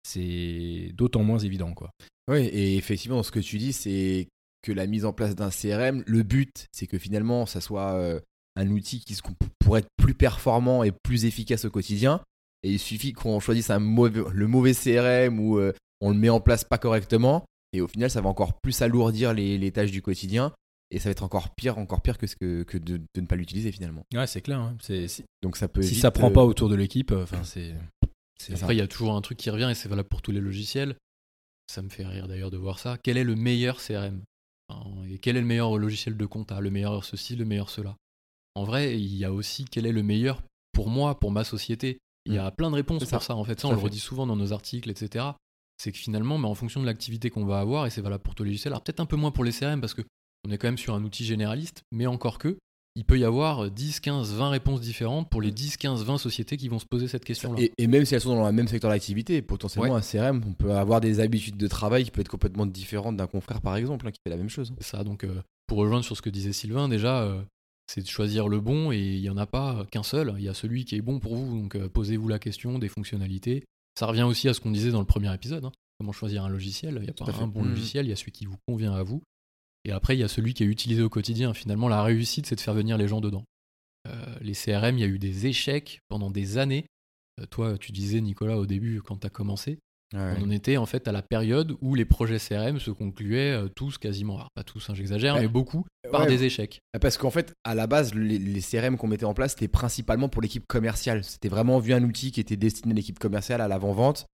c'est 0.03 0.93
d'autant 0.93 1.23
moins 1.23 1.39
évident 1.39 1.73
quoi. 1.73 1.93
Oui, 2.29 2.41
et 2.41 2.77
effectivement, 2.77 3.23
ce 3.23 3.31
que 3.31 3.41
tu 3.41 3.57
dis, 3.57 3.73
c'est 3.73 4.29
que 4.61 4.73
la 4.73 4.87
mise 4.87 5.07
en 5.07 5.15
place 5.15 5.35
d'un 5.35 5.49
CRM, 5.49 6.05
le 6.07 6.23
but, 6.23 6.67
c'est 6.73 6.87
que 6.87 6.99
finalement, 6.99 7.47
ça 7.47 7.63
soit 7.63 8.21
un 8.57 8.69
outil 8.71 9.01
qui 9.01 9.15
se- 9.15 9.23
pour 9.59 9.79
être 9.79 9.89
plus 9.97 10.15
performant 10.15 10.83
et 10.85 10.93
plus 10.93 11.25
efficace 11.25 11.65
au 11.65 11.71
quotidien. 11.71 12.21
Et 12.63 12.73
il 12.73 12.79
suffit 12.79 13.13
qu'on 13.13 13.41
choisisse 13.41 13.71
un 13.71 13.79
mauvais, 13.79 14.23
le 14.33 14.47
mauvais 14.47 14.75
CRM 14.75 15.39
ou 15.41 15.59
euh, 15.59 15.73
on 16.01 16.11
le 16.11 16.17
met 16.17 16.29
en 16.29 16.41
place 16.41 16.65
pas 16.65 16.79
correctement. 16.79 17.45
Et 17.73 17.81
au 17.81 17.89
final, 17.89 18.11
ça 18.11 18.21
va 18.21 18.29
encore 18.29 18.55
plus 18.61 18.83
alourdir 18.83 19.33
les, 19.33 19.57
les 19.57 19.71
tâches 19.73 19.93
du 19.93 20.03
quotidien. 20.03 20.53
Et 20.91 20.99
ça 20.99 21.09
va 21.09 21.13
être 21.13 21.23
encore 21.23 21.55
pire, 21.55 21.79
encore 21.79 22.01
pire 22.03 22.19
que, 22.19 22.27
ce 22.27 22.35
que, 22.35 22.65
que 22.65 22.77
de, 22.77 22.97
de 22.97 23.21
ne 23.21 23.27
pas 23.27 23.37
l'utiliser 23.37 23.71
finalement. 23.71 24.03
Ouais, 24.13 24.27
c'est 24.27 24.41
clair. 24.41 24.59
hein. 24.59 24.77
C'est- 24.83 25.07
si 25.07 25.25
Donc 25.41 25.57
ça 25.57 25.69
peut 25.69 25.83
si 25.83 25.93
vite, 25.93 26.01
ça 26.03 26.11
prend 26.11 26.31
euh, 26.31 26.33
pas 26.33 26.45
autour 26.45 26.69
de 26.69 26.75
l'équipe, 26.75 27.13
euh, 27.13 27.23
enfin 27.23 27.45
c'est. 27.45 27.75
c'est- 28.41 28.57
ça. 28.57 28.65
Après, 28.65 28.75
il 28.75 28.79
y 28.79 28.83
a 28.83 28.89
toujours 28.89 29.15
un 29.15 29.21
truc 29.21 29.39
qui 29.39 29.51
revient 29.51 29.69
et 29.71 29.75
c'est 29.75 29.89
valable 29.89 30.09
pour 30.09 30.21
tous 30.21 30.33
les 30.33 30.41
logiciels. 30.41 30.97
Ça 31.73 31.81
me 31.83 31.89
fait 31.89 32.05
rire 32.05 32.27
d'ailleurs 32.27 32.51
de 32.51 32.57
voir 32.57 32.81
ça. 32.81 32.99
Quel 33.05 33.17
est 33.17 33.23
le 33.25 33.37
meilleur 33.37 33.81
CRM 33.81 34.21
Et 35.09 35.19
quel 35.19 35.37
est 35.37 35.41
le 35.41 35.47
meilleur 35.47 35.79
logiciel 35.79 36.17
de 36.17 36.27
compta 36.27 36.61
Le 36.61 36.71
meilleur 36.71 37.05
ceci, 37.05 37.37
le 37.37 37.45
meilleur 37.45 37.71
cela 37.71 37.95
En 38.61 38.65
vrai, 38.65 38.99
il 39.01 39.17
y 39.17 39.25
a 39.25 39.33
aussi 39.33 39.65
quel 39.65 39.87
est 39.87 39.93
le 39.93 40.03
meilleur 40.03 40.43
pour 40.73 40.89
moi, 40.91 41.19
pour 41.19 41.31
ma 41.31 41.45
société. 41.45 41.99
Il 42.27 42.35
y 42.35 42.39
a 42.39 42.51
plein 42.51 42.71
de 42.71 42.75
réponses 42.77 43.03
Mm. 43.03 43.07
Ça. 43.07 43.17
pour 43.17 43.23
ça. 43.25 43.35
En 43.37 43.45
fait, 43.45 43.59
ça, 43.59 43.69
on 43.69 43.73
le 43.73 43.79
fait. 43.79 43.85
redit 43.85 43.99
souvent 43.99 44.27
dans 44.27 44.37
nos 44.37 44.53
articles, 44.53 44.91
etc. 44.91 45.25
C'est 45.79 45.93
que 45.93 45.99
finalement, 45.99 46.37
mais 46.37 46.47
en 46.49 46.55
fonction 46.55 46.81
de 46.81 46.87
l'activité 46.87 47.31
qu'on 47.31 47.47
va 47.47 47.59
avoir, 47.61 47.87
et 47.87 47.91
c'est 47.91 48.03
valable 48.03 48.23
pour 48.23 48.35
tous 48.35 48.45
les 48.45 48.51
logiciels, 48.51 48.73
alors 48.75 48.83
peut-être 48.83 49.01
un 49.01 49.07
peu 49.07 49.17
moins 49.17 49.31
pour 49.31 49.45
les 49.45 49.53
CRM 49.53 49.81
parce 49.81 49.95
que 49.95 50.03
on 50.47 50.51
est 50.51 50.59
quand 50.59 50.69
même 50.69 50.79
sur 50.79 50.95
un 50.95 51.03
outil 51.05 51.25
généraliste, 51.25 51.83
mais 51.91 52.07
encore 52.07 52.39
que, 52.39 52.59
il 52.97 53.05
peut 53.05 53.19
y 53.19 53.25
avoir 53.25 53.71
10, 53.71 54.01
15, 54.01 54.35
20 54.35 54.49
réponses 54.51 54.81
différentes 54.81 55.31
pour 55.31 55.41
les 55.41 55.53
10, 55.53 55.77
15, 55.79 56.05
20 56.05 56.19
sociétés 56.19 56.57
qui 56.59 56.69
vont 56.69 56.79
se 56.79 56.87
poser 56.87 57.09
cette 57.09 57.25
question-là. 57.25 57.59
Et, 57.63 57.73
et 57.79 57.87
même 57.87 58.05
si 58.05 58.15
elles 58.15 58.21
sont 58.21 58.35
dans 58.35 58.45
le 58.47 58.53
même 58.53 58.69
secteur 58.69 58.91
d'activité, 58.91 59.41
potentiellement 59.43 59.95
Ouais. 59.95 60.01
un 60.01 60.03
CRM, 60.33 60.43
on 60.47 60.53
peut 60.53 60.73
avoir 60.73 61.01
des 61.01 61.21
habitudes 61.21 61.57
de 61.57 61.69
travail 61.69 62.05
qui 62.05 62.11
peuvent 62.11 62.21
être 62.23 62.29
complètement 62.29 62.67
différentes 62.67 63.17
d'un 63.17 63.27
confrère 63.29 63.61
par 63.63 63.77
exemple, 63.77 64.07
hein, 64.07 64.11
qui 64.11 64.19
fait 64.25 64.31
la 64.31 64.37
même 64.37 64.49
chose. 64.51 64.75
Ça, 64.81 65.03
donc 65.05 65.25
euh, 65.25 65.41
pour 65.67 65.79
rejoindre 65.79 66.05
sur 66.05 66.17
ce 66.17 66.21
que 66.23 66.31
disait 66.31 66.53
Sylvain, 66.53 66.89
déjà, 66.89 67.23
euh, 67.23 67.41
c'est 67.93 68.03
de 68.03 68.07
choisir 68.07 68.47
le 68.49 68.61
bon 68.61 68.93
et 68.93 68.99
il 69.17 69.21
n'y 69.21 69.31
en 69.31 69.37
a 69.37 69.47
pas 69.47 69.85
qu'un 69.91 70.05
seul. 70.05 70.33
Il 70.39 70.45
y 70.45 70.49
a 70.49 70.55
celui 70.55 70.85
qui 70.85 70.95
est 70.95 71.01
bon 71.03 71.19
pour 71.19 71.35
vous, 71.35 71.61
donc 71.63 71.75
euh, 71.75 71.89
posez-vous 71.89 72.29
la 72.29 72.39
question 72.39 72.79
des 72.79 72.89
fonctionnalités. 72.89 73.65
Ça 73.99 74.07
revient 74.07 74.23
aussi 74.23 74.49
à 74.49 74.55
ce 74.55 74.61
qu'on 74.61 74.71
disait 74.71 74.93
dans 74.93 75.01
le 75.01 75.07
premier 75.07 75.33
épisode. 75.35 75.65
hein. 75.65 75.73
Comment 75.99 76.13
choisir 76.13 76.45
un 76.45 76.49
logiciel? 76.49 76.95
Il 77.01 77.03
n'y 77.03 77.11
a 77.11 77.13
pas 77.13 77.25
un 77.43 77.47
bon 77.49 77.63
Mhm. 77.63 77.71
logiciel, 77.71 78.07
il 78.07 78.11
y 78.11 78.13
a 78.13 78.17
celui 78.17 78.33
qui 78.33 78.47
vous 78.47 78.57
convient 78.69 78.93
à 78.93 79.03
vous. 79.03 79.23
Et 79.85 79.91
après, 79.93 80.17
il 80.17 80.21
y 80.21 80.23
a 80.23 80.29
celui 80.29 80.55
qui 80.55 80.63
est 80.63 80.67
utilisé 80.67 81.03
au 81.03 81.09
quotidien. 81.09 81.53
Finalement, 81.53 81.89
la 81.89 82.03
réussite, 82.03 82.47
c'est 82.47 82.55
de 82.55 82.61
faire 82.61 82.75
venir 82.75 82.97
les 82.97 83.09
gens 83.09 83.21
dedans. 83.21 83.45
Euh, 84.09 84.37
les 84.41 84.55
CRM, 84.55 84.97
il 84.97 85.01
y 85.01 85.05
a 85.05 85.09
eu 85.09 85.19
des 85.19 85.47
échecs 85.47 86.01
pendant 86.09 86.31
des 86.31 86.59
années. 86.59 86.87
Euh, 87.41 87.47
toi, 87.47 87.77
tu 87.77 87.93
disais, 87.93 88.21
Nicolas, 88.21 88.57
au 88.59 88.67
début, 88.67 89.03
quand 89.03 89.17
tu 89.19 89.27
as 89.27 89.31
commencé, 89.31 89.79
on 90.13 90.43
en 90.43 90.51
était 90.51 90.77
en 90.77 90.87
fait 90.87 91.07
à 91.07 91.13
la 91.13 91.23
période 91.23 91.77
où 91.81 91.95
les 91.95 92.05
projets 92.05 92.39
CRM 92.39 92.81
se 92.81 92.91
concluaient 92.91 93.53
euh, 93.53 93.69
tous 93.69 93.97
quasiment, 93.99 94.37
alors 94.37 94.51
pas 94.55 94.65
tous, 94.65 94.91
hein, 94.91 94.95
j'exagère, 94.95 95.35
Ouais. 95.37 95.43
mais 95.43 95.49
beaucoup, 95.49 95.87
par 96.11 96.23
Ouais. 96.23 96.27
des 96.27 96.43
échecs. 96.45 96.81
Parce 97.01 97.17
qu'en 97.17 97.31
fait, 97.31 97.53
à 97.65 97.75
la 97.75 97.87
base, 97.87 98.13
les, 98.15 98.39
les 98.39 98.61
CRM 98.61 98.97
qu'on 98.97 99.07
mettait 99.07 99.25
en 99.25 99.35
place, 99.35 99.53
c'était 99.53 99.69
principalement 99.69 100.29
pour 100.29 100.43
l'équipe 100.43 100.67
commerciale. 100.67 101.23
C'était 101.23 101.49
vraiment 101.49 101.79
vu 101.79 101.93
un 101.93 102.03
outil 102.03 102.33
qui 102.33 102.41
était 102.41 102.57
destiné 102.57 102.93
à 102.93 102.97
l'équipe 102.97 103.19
commerciale, 103.19 103.61
à 103.61 103.69
l'avant-vente. 103.69 104.27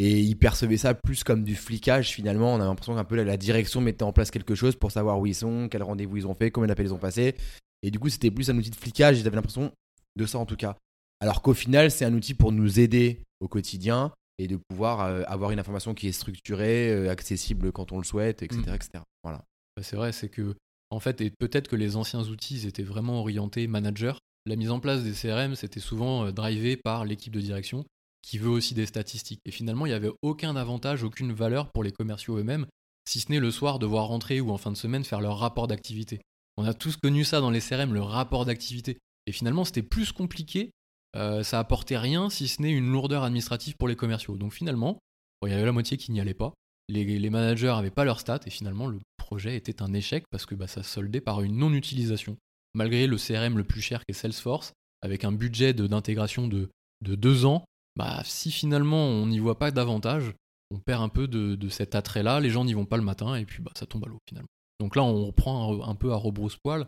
Et 0.00 0.20
ils 0.20 0.36
percevaient 0.36 0.76
ça 0.76 0.94
plus 0.94 1.24
comme 1.24 1.42
du 1.42 1.56
flicage 1.56 2.10
finalement. 2.12 2.54
On 2.54 2.60
a 2.60 2.64
l'impression 2.64 2.94
qu'un 2.94 3.02
peu 3.02 3.16
la, 3.16 3.24
la 3.24 3.36
direction 3.36 3.80
mettait 3.80 4.04
en 4.04 4.12
place 4.12 4.30
quelque 4.30 4.54
chose 4.54 4.76
pour 4.76 4.92
savoir 4.92 5.18
où 5.18 5.26
ils 5.26 5.34
sont, 5.34 5.68
quel 5.68 5.82
rendez-vous 5.82 6.18
ils 6.18 6.26
ont 6.28 6.36
fait, 6.36 6.52
combien 6.52 6.68
d'appels 6.68 6.86
ils 6.86 6.94
ont 6.94 6.98
passé. 6.98 7.34
Et 7.82 7.90
du 7.90 7.98
coup, 7.98 8.08
c'était 8.08 8.30
plus 8.30 8.48
un 8.50 8.56
outil 8.56 8.70
de 8.70 8.76
flicage. 8.76 9.18
Ils 9.18 9.26
avaient 9.26 9.34
l'impression 9.34 9.72
de 10.14 10.26
ça 10.26 10.38
en 10.38 10.46
tout 10.46 10.54
cas. 10.54 10.76
Alors 11.20 11.42
qu'au 11.42 11.52
final, 11.54 11.90
c'est 11.90 12.04
un 12.04 12.14
outil 12.14 12.34
pour 12.34 12.52
nous 12.52 12.78
aider 12.78 13.22
au 13.40 13.48
quotidien 13.48 14.12
et 14.38 14.46
de 14.46 14.56
pouvoir 14.56 15.00
euh, 15.00 15.22
avoir 15.26 15.50
une 15.50 15.58
information 15.58 15.94
qui 15.94 16.08
est 16.08 16.12
structurée, 16.12 16.90
euh, 16.90 17.10
accessible 17.10 17.72
quand 17.72 17.92
on 17.92 17.98
le 17.98 18.04
souhaite, 18.04 18.42
etc. 18.42 18.62
Mm. 18.66 18.74
etc. 18.74 18.90
Voilà. 19.22 19.44
Bah, 19.76 19.82
C'est 19.82 19.96
vrai, 19.96 20.12
c'est 20.12 20.28
que, 20.28 20.54
en 20.90 21.00
fait, 21.00 21.20
et 21.20 21.30
peut-être 21.30 21.68
que 21.68 21.76
les 21.76 21.96
anciens 21.96 22.22
outils 22.22 22.54
ils 22.54 22.66
étaient 22.66 22.82
vraiment 22.82 23.20
orientés 23.20 23.66
manager. 23.66 24.18
La 24.46 24.56
mise 24.56 24.70
en 24.70 24.80
place 24.80 25.02
des 25.02 25.12
CRM, 25.12 25.56
c'était 25.56 25.80
souvent 25.80 26.26
euh, 26.26 26.32
drivé 26.32 26.76
par 26.76 27.04
l'équipe 27.04 27.34
de 27.34 27.40
direction 27.40 27.84
qui 28.22 28.38
veut 28.38 28.50
aussi 28.50 28.74
des 28.74 28.86
statistiques. 28.86 29.40
Et 29.44 29.50
finalement, 29.50 29.86
il 29.86 29.90
n'y 29.90 29.94
avait 29.94 30.12
aucun 30.22 30.56
avantage, 30.56 31.02
aucune 31.02 31.32
valeur 31.32 31.70
pour 31.72 31.82
les 31.82 31.92
commerciaux 31.92 32.36
eux-mêmes, 32.36 32.66
si 33.08 33.20
ce 33.20 33.30
n'est 33.32 33.40
le 33.40 33.50
soir 33.50 33.78
devoir 33.78 34.06
rentrer 34.06 34.40
ou 34.40 34.50
en 34.50 34.58
fin 34.58 34.70
de 34.70 34.76
semaine 34.76 35.04
faire 35.04 35.20
leur 35.20 35.38
rapport 35.38 35.66
d'activité. 35.66 36.20
On 36.56 36.64
a 36.64 36.74
tous 36.74 36.96
connu 36.96 37.24
ça 37.24 37.40
dans 37.40 37.50
les 37.50 37.60
CRM, 37.60 37.94
le 37.94 38.02
rapport 38.02 38.44
d'activité. 38.44 38.98
Et 39.26 39.32
finalement, 39.32 39.64
c'était 39.64 39.82
plus 39.82 40.12
compliqué. 40.12 40.72
Euh, 41.16 41.42
ça 41.42 41.58
apportait 41.58 41.98
rien 41.98 42.30
si 42.30 42.48
ce 42.48 42.62
n'est 42.62 42.72
une 42.72 42.90
lourdeur 42.90 43.22
administrative 43.22 43.76
pour 43.76 43.88
les 43.88 43.96
commerciaux. 43.96 44.36
Donc 44.36 44.52
finalement, 44.52 44.98
il 45.46 45.50
y 45.50 45.54
avait 45.54 45.64
la 45.64 45.72
moitié 45.72 45.96
qui 45.96 46.12
n'y 46.12 46.20
allait 46.20 46.34
pas. 46.34 46.52
Les, 46.88 47.30
managers 47.30 47.66
n'avaient 47.66 47.90
pas 47.90 48.04
leurs 48.04 48.20
stats 48.20 48.40
et 48.46 48.50
finalement 48.50 48.86
le 48.86 48.98
projet 49.18 49.56
était 49.56 49.82
un 49.82 49.92
échec 49.92 50.24
parce 50.30 50.46
que 50.46 50.54
bah, 50.54 50.66
ça 50.66 50.82
soldait 50.82 51.20
par 51.20 51.42
une 51.42 51.56
non-utilisation. 51.56 52.36
Malgré 52.74 53.06
le 53.06 53.16
CRM 53.16 53.58
le 53.58 53.64
plus 53.64 53.82
cher 53.82 54.00
qui 54.00 54.12
est 54.12 54.14
Salesforce, 54.14 54.72
avec 55.02 55.24
un 55.24 55.32
budget 55.32 55.74
de- 55.74 55.86
d'intégration 55.86 56.48
de, 56.48 56.70
de 57.02 57.14
deux 57.14 57.44
ans, 57.44 57.64
bah, 57.96 58.22
si 58.24 58.50
finalement 58.50 59.04
on 59.06 59.26
n'y 59.26 59.38
voit 59.38 59.58
pas 59.58 59.70
d'avantage, 59.70 60.32
on 60.70 60.78
perd 60.78 61.02
un 61.02 61.08
peu 61.08 61.28
de, 61.28 61.56
de 61.56 61.68
cet 61.68 61.94
attrait-là, 61.94 62.40
les 62.40 62.50
gens 62.50 62.64
n'y 62.64 62.74
vont 62.74 62.86
pas 62.86 62.96
le 62.96 63.02
matin 63.02 63.34
et 63.34 63.44
puis 63.44 63.62
bah, 63.62 63.72
ça 63.74 63.86
tombe 63.86 64.04
à 64.04 64.08
l'eau 64.08 64.18
finalement. 64.26 64.48
Donc 64.80 64.96
là 64.96 65.02
on 65.02 65.26
reprend 65.26 65.82
un, 65.82 65.90
un 65.90 65.94
peu 65.94 66.12
à 66.12 66.16
rebrousse-poil 66.16 66.86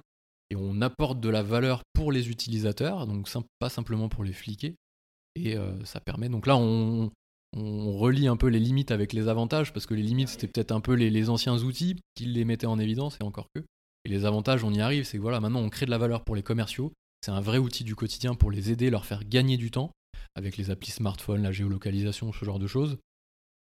et 0.51 0.57
on 0.57 0.81
apporte 0.83 1.21
de 1.21 1.29
la 1.29 1.43
valeur 1.43 1.83
pour 1.93 2.13
les 2.13 2.29
utilisateurs, 2.29 3.07
donc 3.07 3.29
pas 3.59 3.69
simplement 3.69 4.09
pour 4.09 4.25
les 4.25 4.33
fliquer. 4.33 4.77
Et 5.37 5.57
euh, 5.57 5.85
ça 5.85 6.01
permet, 6.01 6.29
donc 6.29 6.47
là 6.47 6.57
on, 6.57 7.11
relie 7.57 8.29
un 8.29 8.37
peu 8.37 8.47
les 8.47 8.61
limites 8.61 8.91
avec 8.91 9.13
les 9.13 9.29
avantages, 9.29 9.73
parce 9.73 9.87
que 9.87 9.95
les 9.95 10.03
limites, 10.03 10.29
c'était 10.29 10.47
peut-être 10.47 10.73
un 10.73 10.81
peu 10.81 10.95
les, 10.95 11.11
les 11.11 11.31
anciens 11.31 11.59
outils 11.63 11.97
qui 12.15 12.27
les 12.27 12.45
mettaient 12.45 12.67
en 12.67 12.79
évidence, 12.79 13.17
et 13.21 13.25
encore 13.25 13.47
que. 13.55 13.63
Et 14.05 14.09
les 14.09 14.25
avantages, 14.25 14.65
on 14.65 14.73
y 14.73 14.81
arrive, 14.81 15.05
c'est 15.05 15.19
que 15.19 15.23
voilà, 15.23 15.41
maintenant 15.41 15.61
on 15.61 15.69
crée 15.69 15.87
de 15.87 15.91
la 15.91 15.99
valeur 15.99 16.25
pour 16.25 16.37
les 16.37 16.43
commerciaux, 16.43 16.93
c'est 17.25 17.33
un 17.33 17.41
vrai 17.41 17.59
outil 17.59 17.85
du 17.85 17.95
quotidien 17.95 18.35
pour 18.35 18.51
les 18.51 18.71
aider, 18.71 18.89
leur 18.89 19.05
faire 19.05 19.25
gagner 19.25 19.57
du 19.57 19.71
temps, 19.71 19.93
avec 20.37 20.57
les 20.57 20.71
applis 20.71 20.91
smartphone, 20.91 21.43
la 21.43 21.53
géolocalisation, 21.53 22.33
ce 22.33 22.45
genre 22.45 22.59
de 22.59 22.67
choses. 22.67 22.99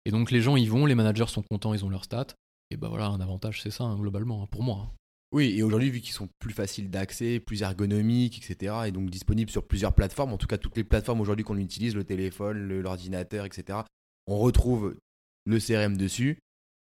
Et 0.05 0.11
donc 0.11 0.31
les 0.31 0.41
gens 0.41 0.55
y 0.55 0.67
vont, 0.67 0.85
les 0.85 0.95
managers 0.95 1.27
sont 1.27 1.43
contents, 1.43 1.73
ils 1.73 1.83
ont 1.83 1.89
leurs 1.89 2.05
stats, 2.05 2.35
et 2.71 2.77
bah 2.77 2.87
voilà, 2.89 3.07
un 3.07 3.19
avantage, 3.19 3.61
c'est 3.61 3.71
ça, 3.71 3.83
hein, 3.83 3.97
globalement, 3.97 4.43
hein, 4.43 4.47
pour 4.49 4.63
moi. 4.63 4.87
hein. 4.87 4.98
Oui, 5.31 5.55
et 5.57 5.63
aujourd'hui, 5.63 5.91
vu 5.91 6.01
qu'ils 6.01 6.13
sont 6.13 6.27
plus 6.39 6.53
faciles 6.53 6.89
d'accès, 6.89 7.39
plus 7.39 7.61
ergonomiques, 7.61 8.37
etc., 8.39 8.75
et 8.87 8.91
donc 8.91 9.09
disponibles 9.11 9.51
sur 9.51 9.67
plusieurs 9.67 9.93
plateformes, 9.93 10.33
en 10.33 10.37
tout 10.37 10.47
cas 10.47 10.57
toutes 10.57 10.75
les 10.75 10.83
plateformes 10.83 11.21
aujourd'hui 11.21 11.45
qu'on 11.45 11.57
utilise, 11.57 11.93
le 11.95 12.03
téléphone, 12.03 12.57
l'ordinateur, 12.79 13.45
etc., 13.45 13.79
on 14.25 14.37
retrouve 14.39 14.95
le 15.45 15.59
CRM 15.59 15.97
dessus. 15.97 16.39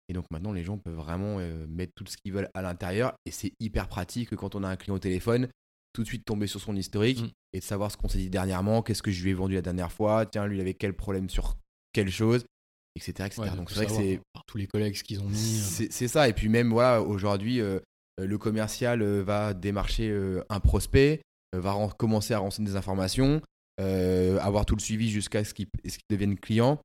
Et 0.08 0.13
donc 0.13 0.26
maintenant, 0.32 0.52
les 0.54 0.63
gens 0.63 0.78
peuvent 0.78 0.96
vraiment 0.96 1.38
euh, 1.39 1.65
mettre 1.67 1.94
tout 1.96 2.06
ce 2.08 2.15
qu'ils 2.17 2.32
veulent 2.34 2.50
à 2.54 2.62
l'intérieur, 2.62 3.13
et 3.26 3.32
c'est 3.32 3.52
hyper 3.60 3.88
pratique 3.89 4.34
quand 4.36 4.56
on 4.56 4.63
a 4.63 4.70
un 4.70 4.76
client 4.78 4.96
au 4.96 5.00
téléphone, 5.00 5.48
tout 5.94 6.04
de 6.04 6.08
suite 6.08 6.24
tomber 6.26 6.48
sur 6.48 6.62
son 6.62 6.76
historique 6.76 7.22
Mm. 7.22 7.30
et 7.54 7.60
de 7.60 7.63
savoir 7.65 7.91
ce 7.91 7.98
qu'on 7.98 8.08
s'est 8.08 8.17
dit 8.17 8.30
dernièrement, 8.30 8.82
qu'est-ce 8.82 9.04
que 9.04 9.12
je 9.12 9.22
lui 9.24 9.32
ai 9.32 9.34
vendu 9.34 9.56
la 9.56 9.62
dernière 9.62 9.91
fois, 9.91 10.26
tiens, 10.26 10.48
lui 10.48 10.58
il 10.58 10.62
avait 10.62 10.74
quel 10.74 10.94
problème 10.94 11.30
sur 11.30 11.58
quelle 11.91 12.10
chose, 12.10 12.46
etc. 12.96 13.26
etc. 13.28 13.41
Ouais, 13.41 13.50
donc 13.58 13.70
c'est 13.70 13.76
vrai 13.76 13.86
que 13.88 13.91
c'est 13.91 14.22
par 14.34 14.46
tous 14.46 14.58
les 14.58 14.67
collègues 14.67 14.96
ce 14.96 15.04
qu'ils 15.04 15.20
ont 15.20 15.28
mis. 15.28 15.60
euh, 15.82 15.88
c'est 15.89 16.08
ça. 16.08 16.30
Et 16.30 16.34
puis 16.34 16.48
même, 16.48 16.70
voilà, 16.72 17.02
aujourd'hui, 17.02 17.60
euh, 17.60 17.80
le 18.25 18.38
commercial 18.38 19.01
euh, 19.01 19.23
va 19.23 19.53
démarcher 19.53 20.10
euh, 20.10 20.43
un 20.49 20.60
prospect, 20.60 21.21
euh, 21.55 21.60
va 21.60 21.75
commencer 21.97 22.34
à 22.34 22.39
renseigner 22.39 22.69
des 22.69 22.75
informations, 22.75 23.41
euh, 23.79 24.38
avoir 24.39 24.65
tout 24.65 24.75
le 24.75 24.81
suivi 24.81 25.10
jusqu'à 25.10 25.43
ce 25.43 25.53
qu'il 25.53 25.67
devienne 26.10 26.38
client. 26.38 26.79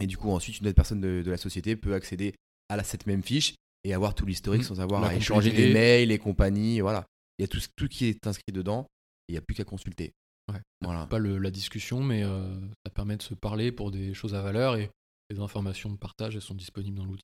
Et 0.00 0.06
du 0.06 0.16
coup, 0.16 0.30
ensuite, 0.30 0.58
une 0.60 0.66
autre 0.66 0.76
personne 0.76 1.00
de, 1.00 1.22
de 1.22 1.30
la 1.30 1.36
société 1.36 1.76
peut 1.76 1.94
accéder 1.94 2.34
à 2.68 2.76
la, 2.76 2.82
cette 2.84 3.06
même 3.06 3.22
fiche 3.22 3.54
et 3.84 3.94
avoir 3.94 4.14
tout 4.14 4.26
l'historique 4.26 4.62
Mhm. 4.62 4.68
sans 4.68 4.80
avoir 4.80 5.04
à 5.04 5.14
échanger 5.14 5.50
des 5.52 5.72
mails 5.72 6.10
et 6.10 6.18
compagnie. 6.18 6.80
Voilà. 6.80 7.04
Il 7.38 7.42
y 7.42 7.44
a 7.44 7.48
tout, 7.48 7.60
ce- 7.60 7.68
tout 7.76 7.88
qui 7.88 8.06
est 8.06 8.26
inscrit 8.26 8.52
dedans. 8.52 8.86
et 9.28 9.32
Il 9.32 9.34
n'y 9.34 9.38
a 9.38 9.40
plus 9.42 9.54
qu'à 9.54 9.64
consulter. 9.64 10.12
Ouais. 10.52 10.60
Voilà. 10.82 11.06
pas 11.06 11.18
le- 11.18 11.38
la 11.38 11.50
discussion, 11.50 12.02
mais 12.02 12.22
euh, 12.24 12.54
ça 12.84 12.90
permet 12.92 13.16
de 13.16 13.22
se 13.22 13.32
parler 13.34 13.72
pour 13.72 13.90
des 13.90 14.12
choses 14.12 14.34
à 14.34 14.42
valeur 14.42 14.76
et 14.76 14.90
les 15.30 15.38
informations 15.40 15.90
de 15.90 15.96
partage, 15.96 16.34
elles 16.36 16.42
sont 16.42 16.54
disponibles 16.54 16.98
dans 16.98 17.06
l'outil. 17.06 17.22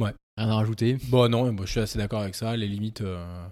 Ouais. 0.00 0.12
Rien 0.36 0.48
à 0.48 0.54
rajouter? 0.56 0.98
Bon, 1.08 1.28
non, 1.30 1.52
bah, 1.52 1.64
je 1.66 1.70
suis 1.70 1.80
assez 1.80 1.98
d'accord 1.98 2.20
avec 2.22 2.34
ça. 2.34 2.56
Les 2.56 2.66
limites, 2.68 3.00
euh, 3.02 3.46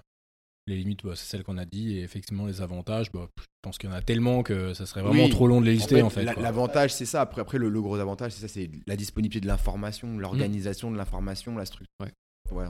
les 0.67 0.77
limites 0.77 1.05
bah, 1.05 1.13
c'est 1.15 1.27
celles 1.27 1.45
qu'on 1.45 1.59
a 1.59 1.65
dit. 1.65 1.97
Et 1.99 2.03
effectivement, 2.03 2.47
les 2.47 2.61
avantages, 2.61 3.11
bah, 3.13 3.29
je 3.39 3.45
pense 3.63 3.79
qu'il 3.79 3.89
y 3.89 3.93
en 3.93 3.97
a 3.97 4.03
tellement 4.03 4.43
que 4.43 4.75
ça 4.75 4.87
serait 4.87 5.03
vraiment 5.03 5.25
Oui. 5.25 5.31
trop 5.31 5.47
long 5.47 5.61
de 5.61 5.67
les 5.67 5.75
lister, 5.75 6.03
en 6.03 6.11
fait, 6.11 6.21
fait. 6.21 6.27
la- 6.27 6.35
quoi. 6.35 6.43
L'avantage, 6.43 6.93
c'est 6.93 7.07
ça. 7.07 7.21
Après, 7.21 7.41
après 7.41 7.59
le, 7.59 7.69
le 7.69 7.81
gros 7.81 7.97
avantage, 7.97 8.33
c'est 8.33 8.41
ça, 8.41 8.49
c'est 8.49 8.71
la 8.87 8.97
disponibilité 8.97 9.41
de 9.41 9.47
l'information, 9.47 10.19
l'organisation 10.19 10.91
de 10.91 10.97
l'information, 10.97 11.57
la 11.57 11.65
structure. 11.67 11.87
Ouais. 12.01 12.13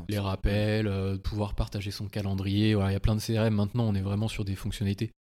Les 0.09 0.19
rappels, 0.21 0.87
euh, 0.87 1.19
pouvoir 1.19 1.55
partager 1.57 1.91
son 1.91 2.07
calendrier. 2.07 2.75
Voilà, 2.75 2.91
il 2.91 2.93
y 2.93 2.97
a 2.97 3.01
plein 3.01 3.17
de 3.17 3.21
CRM 3.21 3.53
maintenant, 3.55 3.85
on 3.89 3.95
est 3.97 4.01
vraiment 4.03 4.29
sur 4.29 4.45
des 4.45 4.55
fonctionnalités. 4.55 5.11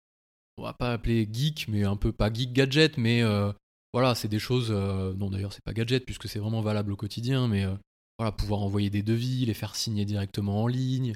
On 0.56 0.62
va 0.62 0.72
pas 0.72 0.92
appeler 0.92 1.28
geek, 1.32 1.66
mais 1.68 1.82
un 1.82 1.96
peu 1.96 2.12
pas 2.12 2.32
geek 2.32 2.52
gadget, 2.52 2.96
mais 2.96 3.22
euh, 3.22 3.50
voilà, 3.92 4.14
c'est 4.14 4.28
des 4.28 4.38
choses. 4.38 4.68
euh, 4.70 5.14
non, 5.14 5.30
d'ailleurs, 5.30 5.52
c'est 5.52 5.64
pas 5.64 5.72
gadget 5.72 6.04
puisque 6.04 6.28
c'est 6.28 6.38
vraiment 6.38 6.60
valable 6.60 6.92
au 6.92 6.96
quotidien, 6.96 7.48
mais 7.48 7.64
euh, 7.64 7.74
voilà, 8.18 8.32
pouvoir 8.32 8.60
envoyer 8.62 8.90
des 8.90 9.02
devis, 9.02 9.44
les 9.46 9.54
faire 9.54 9.74
signer 9.76 10.04
directement 10.04 10.62
en 10.62 10.66
ligne. 10.66 11.14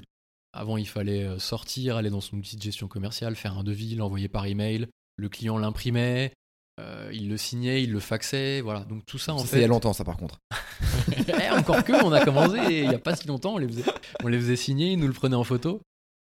Avant, 0.53 0.77
il 0.77 0.87
fallait 0.87 1.23
euh, 1.23 1.39
sortir, 1.39 1.97
aller 1.97 2.09
dans 2.09 2.21
son 2.21 2.37
outil 2.37 2.57
de 2.57 2.61
gestion 2.61 2.87
commerciale, 2.87 3.35
faire 3.35 3.57
un 3.57 3.63
devis, 3.63 3.95
l'envoyer 3.95 4.27
par 4.27 4.45
email. 4.45 4.87
Le 5.17 5.29
client 5.29 5.57
l'imprimait, 5.57 6.31
euh, 6.79 7.09
il 7.13 7.27
le 7.29 7.37
signait, 7.37 7.83
il 7.83 7.91
le 7.91 7.99
faxait. 7.99 8.61
Voilà, 8.61 8.81
donc 8.81 9.05
tout 9.05 9.17
ça 9.17 9.33
en 9.33 9.39
Ça, 9.39 9.43
fait. 9.45 9.49
c'est 9.51 9.57
il 9.57 9.61
y 9.61 9.65
a 9.65 9.67
longtemps, 9.67 9.93
ça, 9.93 10.03
par 10.03 10.17
contre. 10.17 10.39
Eh, 11.29 11.49
encore 11.51 11.83
que, 11.83 12.03
on 12.05 12.11
a 12.11 12.23
commencé 12.23 12.57
il 12.69 12.89
n'y 12.89 12.95
a 12.95 12.99
pas 12.99 13.15
si 13.15 13.27
longtemps, 13.27 13.55
on 13.55 13.57
les 13.57 13.67
faisait, 13.67 13.83
on 14.23 14.27
les 14.27 14.39
faisait 14.39 14.55
signer, 14.55 14.91
ils 14.93 14.99
nous 14.99 15.07
le 15.07 15.13
prenaient 15.13 15.35
en 15.35 15.43
photo. 15.43 15.81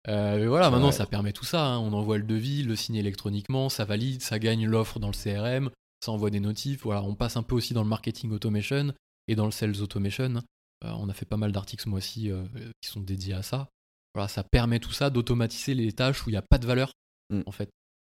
Euh, 0.07 0.45
voilà, 0.47 0.69
maintenant 0.69 0.91
ça 0.91 1.05
permet 1.05 1.31
tout 1.31 1.45
ça. 1.45 1.65
hein. 1.65 1.79
On 1.79 1.93
envoie 1.93 2.17
le 2.17 2.23
devis, 2.23 2.63
le 2.63 2.75
signe 2.75 2.95
électroniquement, 2.95 3.69
ça 3.69 3.85
valide, 3.85 4.21
ça 4.21 4.39
gagne 4.39 4.65
l'offre 4.67 4.99
dans 4.99 5.07
le 5.09 5.13
CRM, 5.13 5.69
ça 6.03 6.11
envoie 6.11 6.29
des 6.29 6.39
notifs. 6.39 6.81
Voilà, 6.83 7.01
on 7.03 7.15
passe 7.15 7.37
un 7.37 7.43
peu 7.43 7.55
aussi 7.55 7.73
dans 7.73 7.83
le 7.83 7.89
marketing 7.89 8.31
automation 8.31 8.93
et 9.27 9.35
dans 9.35 9.45
le 9.45 9.51
sales 9.51 9.81
automation. 9.81 10.41
Euh, 10.83 10.91
on 10.97 11.09
a 11.09 11.13
fait 11.13 11.25
pas 11.25 11.37
mal 11.37 11.51
d'articles 11.51 11.83
ce 11.83 11.89
mois-ci 11.89 12.31
euh, 12.31 12.45
qui 12.81 12.89
sont 12.89 13.01
dédiés 13.01 13.33
à 13.33 13.43
ça. 13.43 13.69
Voilà, 14.13 14.27
ça 14.27 14.43
permet 14.43 14.79
tout 14.79 14.91
ça 14.91 15.09
d'automatiser 15.09 15.73
les 15.73 15.91
tâches 15.91 16.25
où 16.25 16.29
il 16.29 16.33
n'y 16.33 16.37
a 16.37 16.43
pas 16.43 16.57
de 16.57 16.67
valeur, 16.67 16.91
Mm. 17.29 17.41
en 17.45 17.51
fait. 17.51 17.69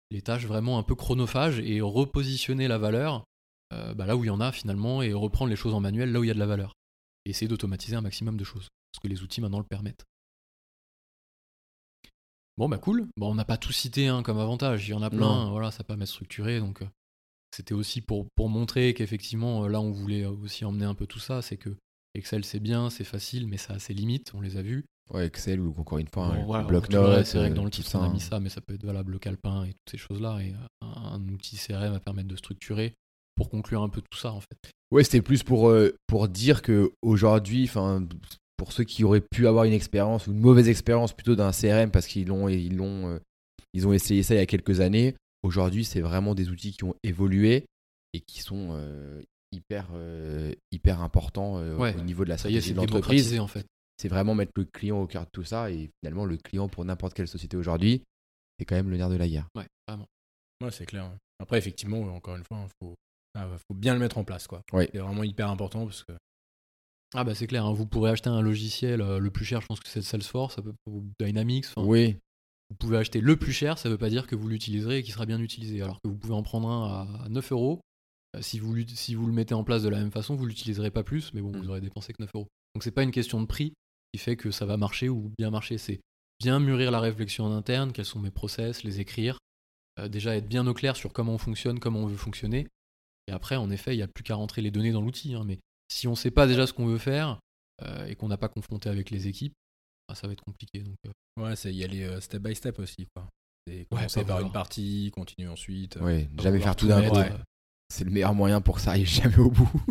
Les 0.10 0.22
tâches 0.22 0.46
vraiment 0.46 0.78
un 0.78 0.84
peu 0.84 0.96
chronophages 0.96 1.60
et 1.60 1.80
repositionner 1.80 2.68
la 2.68 2.78
valeur 2.78 3.24
euh, 3.72 3.94
bah, 3.94 4.06
là 4.06 4.18
où 4.18 4.26
il 4.26 4.28
y 4.28 4.32
en 4.32 4.42
a 4.42 4.52
finalement 4.52 5.02
et 5.02 5.14
reprendre 5.14 5.50
les 5.50 5.56
choses 5.56 5.74
en 5.74 5.80
manuel 5.80 6.12
là 6.12 6.20
où 6.20 6.24
il 6.24 6.28
y 6.28 6.32
a 6.32 6.34
de 6.34 6.40
la 6.40 6.46
valeur. 6.46 6.74
Et 7.26 7.30
essayer 7.30 7.48
d'automatiser 7.48 7.96
un 7.96 8.02
maximum 8.02 8.36
de 8.36 8.44
choses. 8.44 8.68
Parce 8.92 9.02
que 9.02 9.08
les 9.08 9.24
outils 9.24 9.40
maintenant 9.40 9.60
le 9.60 9.66
permettent. 9.66 10.04
Bon 12.58 12.68
bah 12.68 12.78
cool. 12.78 13.08
Bon, 13.16 13.32
on 13.32 13.36
n'a 13.36 13.46
pas 13.46 13.58
tout 13.58 13.72
cité 13.72 14.08
hein, 14.10 14.22
comme 14.22 14.38
avantage. 14.38 14.88
Il 14.88 14.92
y 14.92 14.94
en 14.94 15.02
a 15.02 15.10
plein. 15.10 15.46
Non. 15.46 15.52
Voilà, 15.52 15.72
ça 15.72 15.86
permet 15.86 16.04
de 16.04 16.10
structurer. 16.10 16.60
Donc 16.60 16.82
euh, 16.82 16.88
c'était 17.56 17.74
aussi 17.74 18.02
pour, 18.02 18.28
pour 18.36 18.50
montrer 18.50 18.94
qu'effectivement 18.94 19.66
là 19.68 19.80
on 19.80 19.92
voulait 19.92 20.26
aussi 20.26 20.66
emmener 20.66 20.86
un 20.86 20.96
peu 20.96 21.08
tout 21.08 21.20
ça. 21.20 21.42
C'est 21.42 21.58
que 21.58 21.70
Excel 22.14 22.44
c'est 22.44 22.60
bien, 22.60 22.90
c'est 22.90 23.04
facile, 23.04 23.48
mais 23.48 23.58
ça 23.58 23.74
a 23.74 23.80
ses 23.80 23.94
limites. 23.94 24.32
On 24.34 24.42
les 24.42 24.58
a 24.58 24.62
vues. 24.62 24.86
Ouais, 25.14 25.26
Excel 25.28 25.60
ou 25.60 25.74
encore 25.78 25.98
une 25.98 26.08
fois, 26.08 26.30
Bon, 26.30 26.42
un 26.42 26.46
voilà, 26.46 26.64
bloc-notes. 26.68 27.26
c'est 27.26 27.38
vrai 27.38 27.50
que 27.50 27.56
dans 27.56 27.62
euh, 27.62 27.66
le 27.66 27.72
tout 27.72 27.82
titre 27.82 27.96
on 27.96 28.04
a 28.04 28.06
ça, 28.08 28.10
mis 28.14 28.18
hein. 28.18 28.28
ça, 28.30 28.40
mais 28.40 28.50
ça 28.50 28.62
peut 28.62 28.74
être 28.74 28.86
valable 28.86 29.12
le 29.14 29.20
calepin 29.20 29.66
et 29.66 29.70
toutes 29.70 29.92
ces 29.92 29.98
choses-là. 29.98 30.40
Et 30.42 30.54
un, 30.82 30.88
un 30.88 31.28
outil 31.30 31.58
CRM 31.58 31.92
va 31.92 32.00
permettre 32.00 32.30
de 32.30 32.36
structurer 32.38 32.94
pour 33.36 33.50
conclure 33.50 33.82
un 33.82 33.90
peu 33.90 34.02
tout 34.02 34.18
ça 34.18 34.32
en 34.32 34.40
fait. 34.40 34.72
Ouais, 34.92 35.04
c'était 35.04 35.22
plus 35.22 35.44
pour, 35.44 35.70
euh, 35.70 35.94
pour 36.08 36.28
dire 36.28 36.62
que 36.62 36.92
aujourd'hui, 37.02 37.64
enfin, 37.64 38.06
pour 38.58 38.72
ceux 38.74 38.84
qui 38.84 39.04
auraient 39.04 39.22
pu 39.22 39.48
avoir 39.48 39.64
une 39.66 39.74
expérience 39.74 40.28
ou 40.28 40.32
une 40.32 40.40
mauvaise 40.40 40.70
expérience 40.70 41.14
plutôt 41.14 41.36
d'un 41.36 41.52
CRM 41.52 41.92
parce 41.92 42.08
qu'ils 42.08 42.28
l'ont 42.28 42.48
ils 42.48 42.76
l'ont 42.76 43.08
euh, 43.10 43.20
ils 43.74 43.88
ont 43.88 43.94
essayé 43.94 44.22
ça 44.24 44.36
il 44.36 44.38
y 44.38 44.42
a 44.42 44.46
quelques 44.46 44.80
années. 44.82 45.16
Aujourd'hui, 45.44 45.84
c'est 45.86 46.02
vraiment 46.02 46.36
des 46.36 46.50
outils 46.50 46.72
qui 46.74 46.84
ont 46.84 46.94
évolué 47.04 47.66
et 48.14 48.20
qui 48.20 48.42
sont 48.42 48.70
euh, 48.74 49.22
hyper 49.52 49.88
euh, 49.94 50.54
hyper 50.72 51.02
importants 51.02 51.58
euh, 51.60 51.76
Ouais. 51.78 51.96
au 51.96 52.02
niveau 52.02 52.24
de 52.24 52.30
la 52.30 52.38
stratégie 52.38 52.62
c'est 52.70 52.74
de 52.74 52.78
l'entreprise. 52.78 53.40
en 53.40 53.48
fait. 53.48 53.66
C'est 53.98 54.08
vraiment 54.08 54.34
mettre 54.34 54.54
le 54.56 54.66
client 54.66 55.00
au 55.02 55.08
cœur 55.08 55.26
de 55.26 55.30
tout 55.32 55.44
ça 55.44 55.70
et 55.72 55.90
finalement 56.02 56.26
le 56.26 56.38
client 56.38 56.68
pour 56.70 56.84
n'importe 56.86 57.14
quelle 57.14 57.28
société 57.28 57.56
aujourd'hui, 57.58 58.04
c'est 58.58 58.66
quand 58.66 58.76
même 58.76 58.90
le 58.90 58.98
nerf 58.98 59.10
de 59.10 59.16
la 59.16 59.28
guerre. 59.28 59.48
Ouais, 59.56 59.68
vraiment. 59.88 60.08
Ouais, 60.64 60.72
c'est 60.72 60.86
clair. 60.86 61.12
Après, 61.40 61.58
effectivement, 61.58 62.02
encore 62.02 62.36
une 62.36 62.44
fois, 62.44 62.60
il 62.66 62.72
faut, 62.82 62.96
ah, 63.36 63.48
faut 63.68 63.76
bien 63.76 63.94
le 63.94 64.00
mettre 64.00 64.18
en 64.18 64.24
place. 64.24 64.48
quoi. 64.48 64.62
Ouais. 64.74 64.90
C'est 64.92 65.00
vraiment 65.00 65.24
hyper 65.24 65.50
important 65.50 65.86
parce 65.86 66.04
que 66.04 66.14
Ah 67.14 67.24
bah 67.24 67.36
c'est 67.36 67.48
clair, 67.48 67.66
hein, 67.66 67.74
vous 67.74 67.86
pourrez 67.86 68.12
acheter 68.12 68.30
un 68.30 68.42
logiciel, 68.42 69.02
euh, 69.02 69.20
le 69.20 69.30
plus 69.32 69.44
cher 69.46 69.60
je 69.62 69.68
pense 69.68 69.80
que 69.82 69.90
c'est 69.90 70.02
Salesforce, 70.02 70.56
ça 70.56 70.62
peut, 70.62 70.74
ou 70.88 71.04
Dynamics, 71.20 71.66
Oui, 71.78 72.18
vous 72.70 72.76
pouvez 72.78 72.98
acheter 72.98 73.20
le 73.22 73.36
plus 73.36 73.52
cher, 73.54 73.78
ça 73.78 73.90
veut 73.90 73.98
pas 73.98 74.10
dire 74.10 74.28
que 74.28 74.36
vous 74.36 74.48
l'utiliserez 74.48 75.00
et 75.00 75.04
qu'il 75.04 75.14
sera 75.14 75.26
bien 75.26 75.40
utilisé, 75.42 75.82
alors 75.82 76.00
que 76.02 76.08
vous 76.08 76.16
pouvez 76.16 76.34
en 76.34 76.42
prendre 76.44 76.70
un 76.70 77.24
à 77.26 77.30
9 77.30 77.52
euros, 77.52 77.82
si 78.40 78.60
vous, 78.60 78.76
si 78.88 79.14
vous 79.16 79.28
le 79.28 79.34
mettez 79.34 79.54
en 79.54 79.64
place 79.64 79.84
de 79.84 79.90
la 79.90 79.98
même 80.00 80.12
façon, 80.12 80.36
vous 80.36 80.46
l'utiliserez 80.46 80.90
pas 80.92 81.04
plus, 81.04 81.34
mais 81.34 81.42
bon, 81.42 81.52
Mm. 81.52 81.58
vous 81.58 81.70
aurez 81.70 81.82
dépensé 81.82 82.14
que 82.14 82.22
9 82.22 82.30
euros. 82.34 82.48
Donc 82.76 82.84
c'est 82.84 82.92
pas 82.92 83.04
une 83.04 83.12
question 83.12 83.42
de 83.42 83.46
prix 83.46 83.74
qui 84.14 84.20
fait 84.20 84.36
que 84.38 84.52
ça 84.52 84.66
va 84.66 84.78
marcher 84.78 85.10
ou 85.10 85.32
bien 85.38 85.50
marcher, 85.50 85.78
c'est 85.78 86.00
bien 86.40 86.60
mûrir 86.60 86.92
la 86.92 87.00
réflexion 87.00 87.46
en 87.46 87.52
interne, 87.52 87.92
quels 87.92 88.06
sont 88.06 88.20
mes 88.20 88.32
process, 88.32 88.84
les 88.84 89.00
écrire, 89.00 89.38
euh, 90.00 90.08
déjà 90.08 90.36
être 90.38 90.48
bien 90.48 90.66
au 90.68 90.74
clair 90.74 90.96
sur 90.96 91.12
comment 91.14 91.34
on 91.34 91.38
fonctionne, 91.38 91.80
comment 91.80 92.00
on 92.00 92.08
veut 92.08 92.16
fonctionner, 92.18 92.68
et 93.28 93.32
après 93.32 93.58
en 93.58 93.70
effet 93.70 93.94
il 93.94 93.98
n'y 93.98 94.04
a 94.04 94.08
plus 94.08 94.24
qu'à 94.24 94.36
rentrer 94.36 94.62
les 94.62 94.72
données 94.72 94.92
dans 94.92 95.02
l'outil, 95.02 95.34
hein, 95.34 95.44
mais 95.46 95.60
si 95.90 96.08
on 96.08 96.16
sait 96.16 96.32
pas 96.32 96.48
déjà 96.48 96.66
ce 96.68 96.74
qu'on 96.74 96.86
veut 96.88 96.98
faire 96.98 97.40
euh, 97.84 98.06
et 98.06 98.16
qu'on 98.16 98.28
n'a 98.30 98.38
pas 98.38 98.48
confronté 98.50 98.90
avec 98.90 99.10
les 99.12 99.28
équipes, 99.28 99.54
bah, 100.08 100.16
ça 100.16 100.28
va 100.28 100.34
être 100.34 100.44
compliqué. 100.44 100.80
Donc, 100.84 100.96
euh, 101.06 101.44
ouais, 101.44 101.56
c'est 101.58 101.74
y 101.74 101.84
aller 101.84 102.04
euh, 102.04 102.20
step 102.22 102.42
by 102.42 102.56
step 102.56 102.80
aussi. 102.80 103.06
quoi. 103.14 103.28
Commencer 103.90 104.26
par 104.26 104.40
une 104.42 104.52
partie, 104.52 105.12
continuer 105.14 105.48
ensuite. 105.50 105.98
euh, 105.98 106.02
ouais, 106.02 106.30
pas 106.36 106.44
jamais 106.44 106.60
faire 106.60 106.76
tout 106.76 106.88
d'un 106.88 107.08
coup. 107.08 107.16
Euh, 107.92 107.96
C'est 107.98 108.04
le 108.04 108.12
meilleur 108.12 108.34
moyen 108.34 108.62
pour 108.62 108.76
que 108.76 108.82
ça 108.82 108.92
aille 108.92 109.06
jamais 109.06 109.38
au 109.38 109.50
bout. 109.52 109.70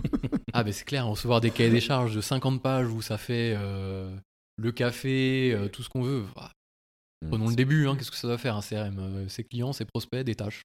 Ah, 0.52 0.64
ben 0.64 0.72
c'est 0.72 0.84
clair, 0.84 1.06
recevoir 1.06 1.40
des 1.40 1.52
cahiers 1.52 1.70
des 1.70 1.80
charges 1.80 2.12
de 2.16 2.20
50 2.20 2.60
pages 2.60 2.88
où 2.88 3.02
ça 3.02 3.18
fait 3.18 3.54
euh, 3.56 4.12
le 4.56 4.72
café, 4.72 5.52
euh, 5.54 5.68
tout 5.68 5.84
ce 5.84 5.88
qu'on 5.88 6.02
veut. 6.02 6.24
Ah, 6.36 6.50
Prenons 7.28 7.48
le 7.48 7.54
début, 7.54 7.86
hein, 7.86 7.94
qu'est-ce 7.96 8.10
que 8.10 8.16
ça 8.16 8.26
doit 8.26 8.36
faire 8.36 8.56
un 8.56 8.60
CRM 8.60 8.98
Euh, 8.98 9.28
Ses 9.28 9.44
clients, 9.44 9.72
ses 9.72 9.84
prospects, 9.84 10.24
des 10.24 10.34
tâches. 10.34 10.62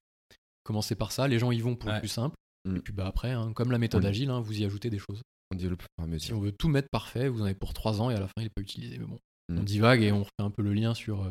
Commencez 0.64 0.96
par 0.96 1.12
ça, 1.12 1.28
les 1.28 1.38
gens 1.38 1.52
y 1.52 1.60
vont 1.60 1.76
pour 1.76 1.88
Ouais. 1.88 1.94
le 1.94 2.00
plus 2.00 2.08
simple. 2.08 2.34
Mm. 2.64 2.76
Et 2.76 2.80
puis 2.80 2.92
bah, 2.92 3.06
après, 3.06 3.30
hein, 3.30 3.52
comme 3.54 3.70
la 3.70 3.78
méthode 3.78 4.02
Oui. 4.02 4.08
agile, 4.08 4.30
hein, 4.30 4.40
vous 4.40 4.60
y 4.60 4.64
ajoutez 4.64 4.90
des 4.90 4.98
choses. 4.98 5.22
On 5.52 5.56
développe 5.56 5.84
Si 6.18 6.32
on 6.32 6.40
veut 6.40 6.50
tout 6.50 6.68
mettre 6.68 6.88
parfait, 6.90 7.28
vous 7.28 7.42
en 7.42 7.44
avez 7.44 7.54
pour 7.54 7.72
3 7.72 8.02
ans 8.02 8.10
et 8.10 8.14
à 8.16 8.20
la 8.20 8.26
fin, 8.26 8.32
il 8.38 8.44
n'est 8.44 8.50
pas 8.50 8.62
utilisé. 8.62 8.98
Mais 8.98 9.04
bon, 9.06 9.20
Mm. 9.48 9.58
on 9.58 9.62
divague 9.62 10.02
et 10.02 10.10
on 10.10 10.20
refait 10.20 10.30
un 10.40 10.50
peu 10.50 10.62
le 10.62 10.72
lien 10.74 10.94
sur 10.94 11.22
euh, 11.22 11.30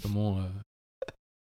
comment, 0.00 0.38
euh, 0.38 0.44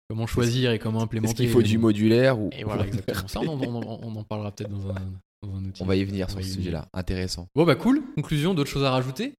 comment 0.09 0.27
choisir 0.27 0.71
et 0.71 0.79
comment 0.79 1.01
implémenter. 1.01 1.31
Est-ce 1.33 1.41
qu'il 1.41 1.49
faut 1.49 1.61
du 1.61 1.77
modulaire 1.77 2.39
ou 2.39 2.49
Et 2.57 2.63
voilà, 2.63 2.85
exactement. 2.87 3.27
Ça, 3.27 3.39
on 3.41 3.47
en, 3.49 3.61
on 3.63 3.75
en- 3.81 3.99
on 4.03 4.15
en 4.15 4.23
parlera 4.23 4.51
peut-être 4.51 4.69
dans 4.71 4.89
un, 4.89 4.95
dans 5.43 5.55
un 5.55 5.65
outil. 5.65 5.81
On 5.83 5.85
va 5.85 5.95
y 5.95 6.03
venir 6.03 6.27
On 6.29 6.31
sur 6.33 6.43
ce 6.43 6.49
sujet-là. 6.53 6.87
Intéressant. 6.93 7.47
Bon 7.55 7.63
bah 7.65 7.75
cool, 7.75 8.01
conclusion, 8.15 8.53
d'autres 8.53 8.69
choses 8.69 8.83
à 8.83 8.91
rajouter? 8.91 9.33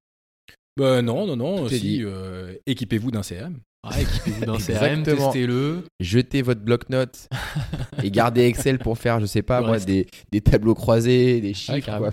Bah 0.77 1.01
non, 1.03 1.27
non, 1.27 1.37
non. 1.37 1.69
Si, 1.69 2.03
euh, 2.05 2.55
équipez-vous 2.67 3.11
d'un 3.11 3.23
CRM. 3.23 3.59
Ah, 3.89 4.01
équipez-vous 4.01 4.45
d'un 4.47 4.59
CRM, 4.59 5.05
testez-le. 5.05 5.85
Jetez 6.01 6.43
votre 6.43 6.61
bloc-notes 6.61 7.29
et 8.03 8.11
gardez 8.11 8.43
Excel 8.47 8.81
pour 8.81 8.99
faire, 8.99 9.21
je 9.21 9.27
sais 9.27 9.43
pas, 9.43 9.61
moi, 9.61 9.79
des, 9.79 10.09
des 10.33 10.41
tableaux 10.41 10.75
croisés, 10.75 11.41
des 11.41 11.55
chiffres, 11.55 11.97
quoi. 11.97 12.13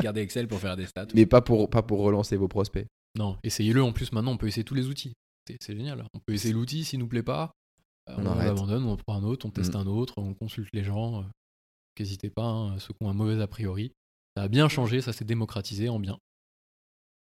Gardez 0.00 0.20
Excel 0.20 0.46
pour 0.46 0.60
faire 0.60 0.76
des 0.76 0.86
stats. 0.86 1.08
mais 1.12 1.26
pas 1.26 1.40
pour, 1.40 1.68
pas 1.70 1.82
pour 1.82 1.98
relancer 2.02 2.36
vos 2.36 2.46
prospects. 2.46 2.86
Non, 3.18 3.36
essayez-le. 3.42 3.82
En 3.82 3.90
plus, 3.90 4.12
maintenant, 4.12 4.30
on 4.30 4.36
peut 4.36 4.46
essayer 4.46 4.62
tous 4.62 4.76
les 4.76 4.86
outils. 4.86 5.12
C'est 5.60 5.74
génial. 5.76 6.04
On 6.14 6.20
peut 6.24 6.34
essayer 6.34 6.54
l'outil, 6.54 6.84
s'il 6.84 7.00
nous 7.00 7.08
plaît 7.08 7.24
pas, 7.24 7.50
On 8.08 8.26
on, 8.26 8.30
arrête. 8.30 8.46
l'abandonne, 8.48 8.84
on 8.84 8.92
en 8.92 8.96
prend 8.96 9.14
un 9.16 9.22
autre, 9.22 9.46
on 9.46 9.50
teste 9.50 9.74
Mm. 9.74 9.78
un 9.78 9.86
autre, 9.86 10.14
on 10.18 10.34
consulte 10.34 10.68
les 10.72 10.84
gens. 10.84 11.20
euh, 11.20 11.24
N'hésitez 11.98 12.30
pas, 12.30 12.44
hein, 12.44 12.78
ceux 12.78 12.94
qui 12.94 13.04
ont 13.04 13.10
un 13.10 13.14
mauvais 13.14 13.40
a 13.40 13.46
priori. 13.46 13.92
Ça 14.36 14.44
a 14.44 14.48
bien 14.48 14.68
changé, 14.68 15.00
ça 15.02 15.12
s'est 15.12 15.24
démocratisé 15.26 15.88
en 15.88 15.98
bien. 16.00 16.16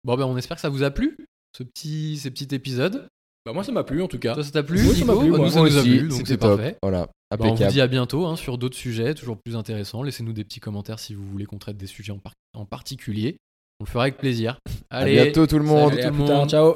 Bon, 0.04 0.16
ben, 0.16 0.24
on 0.26 0.36
espère 0.36 0.56
que 0.56 0.60
ça 0.60 0.68
vous 0.68 0.82
a 0.82 0.90
plu, 0.90 1.16
ce 1.56 1.62
petit, 1.62 2.18
ces 2.18 2.30
petits 2.30 2.54
épisodes. 2.54 3.08
Bah 3.46 3.52
moi 3.54 3.64
ça 3.64 3.72
m'a 3.72 3.82
plu 3.82 4.02
en 4.02 4.08
tout 4.08 4.18
cas. 4.18 4.34
Toi, 4.34 4.44
ça 4.44 4.50
t'a 4.50 4.62
plu 4.62 4.78
Oui, 4.80 4.94
ça 4.94 5.04
plu, 5.06 5.30
Bah. 5.30 5.38
Nous, 5.38 5.48
ça 5.50 5.60
nous 5.62 5.76
a 5.78 5.82
plu, 5.82 6.08
donc 6.08 6.26
c'est 6.26 6.36
parfait. 6.36 6.76
Voilà, 6.82 7.06
Bah, 7.30 7.36
on 7.40 7.54
vous 7.54 7.66
dit 7.66 7.80
à 7.80 7.86
bientôt 7.86 8.26
hein, 8.26 8.36
sur 8.36 8.58
d'autres 8.58 8.76
sujets, 8.76 9.14
toujours 9.14 9.38
plus 9.42 9.56
intéressants. 9.56 10.02
Laissez-nous 10.02 10.34
des 10.34 10.44
petits 10.44 10.60
commentaires 10.60 10.98
si 10.98 11.14
vous 11.14 11.24
voulez 11.26 11.46
qu'on 11.46 11.58
traite 11.58 11.78
des 11.78 11.86
sujets 11.86 12.12
en, 12.12 12.18
par- 12.18 12.34
en 12.54 12.66
particulier. 12.66 13.38
On 13.80 13.84
le 13.84 13.88
fera 13.90 14.04
avec 14.04 14.18
plaisir. 14.18 14.58
à 14.90 14.98
Allez, 14.98 15.14
bientôt 15.14 15.46
tout 15.46 15.58
le 15.58 15.64
monde. 15.64 15.90
salut 15.90 16.02
Allez, 16.02 16.02
à 16.04 16.08
tout 16.10 16.14
plus 16.14 16.22
le 16.22 16.28
tard, 16.28 16.38
monde. 16.40 16.50
ciao. 16.50 16.74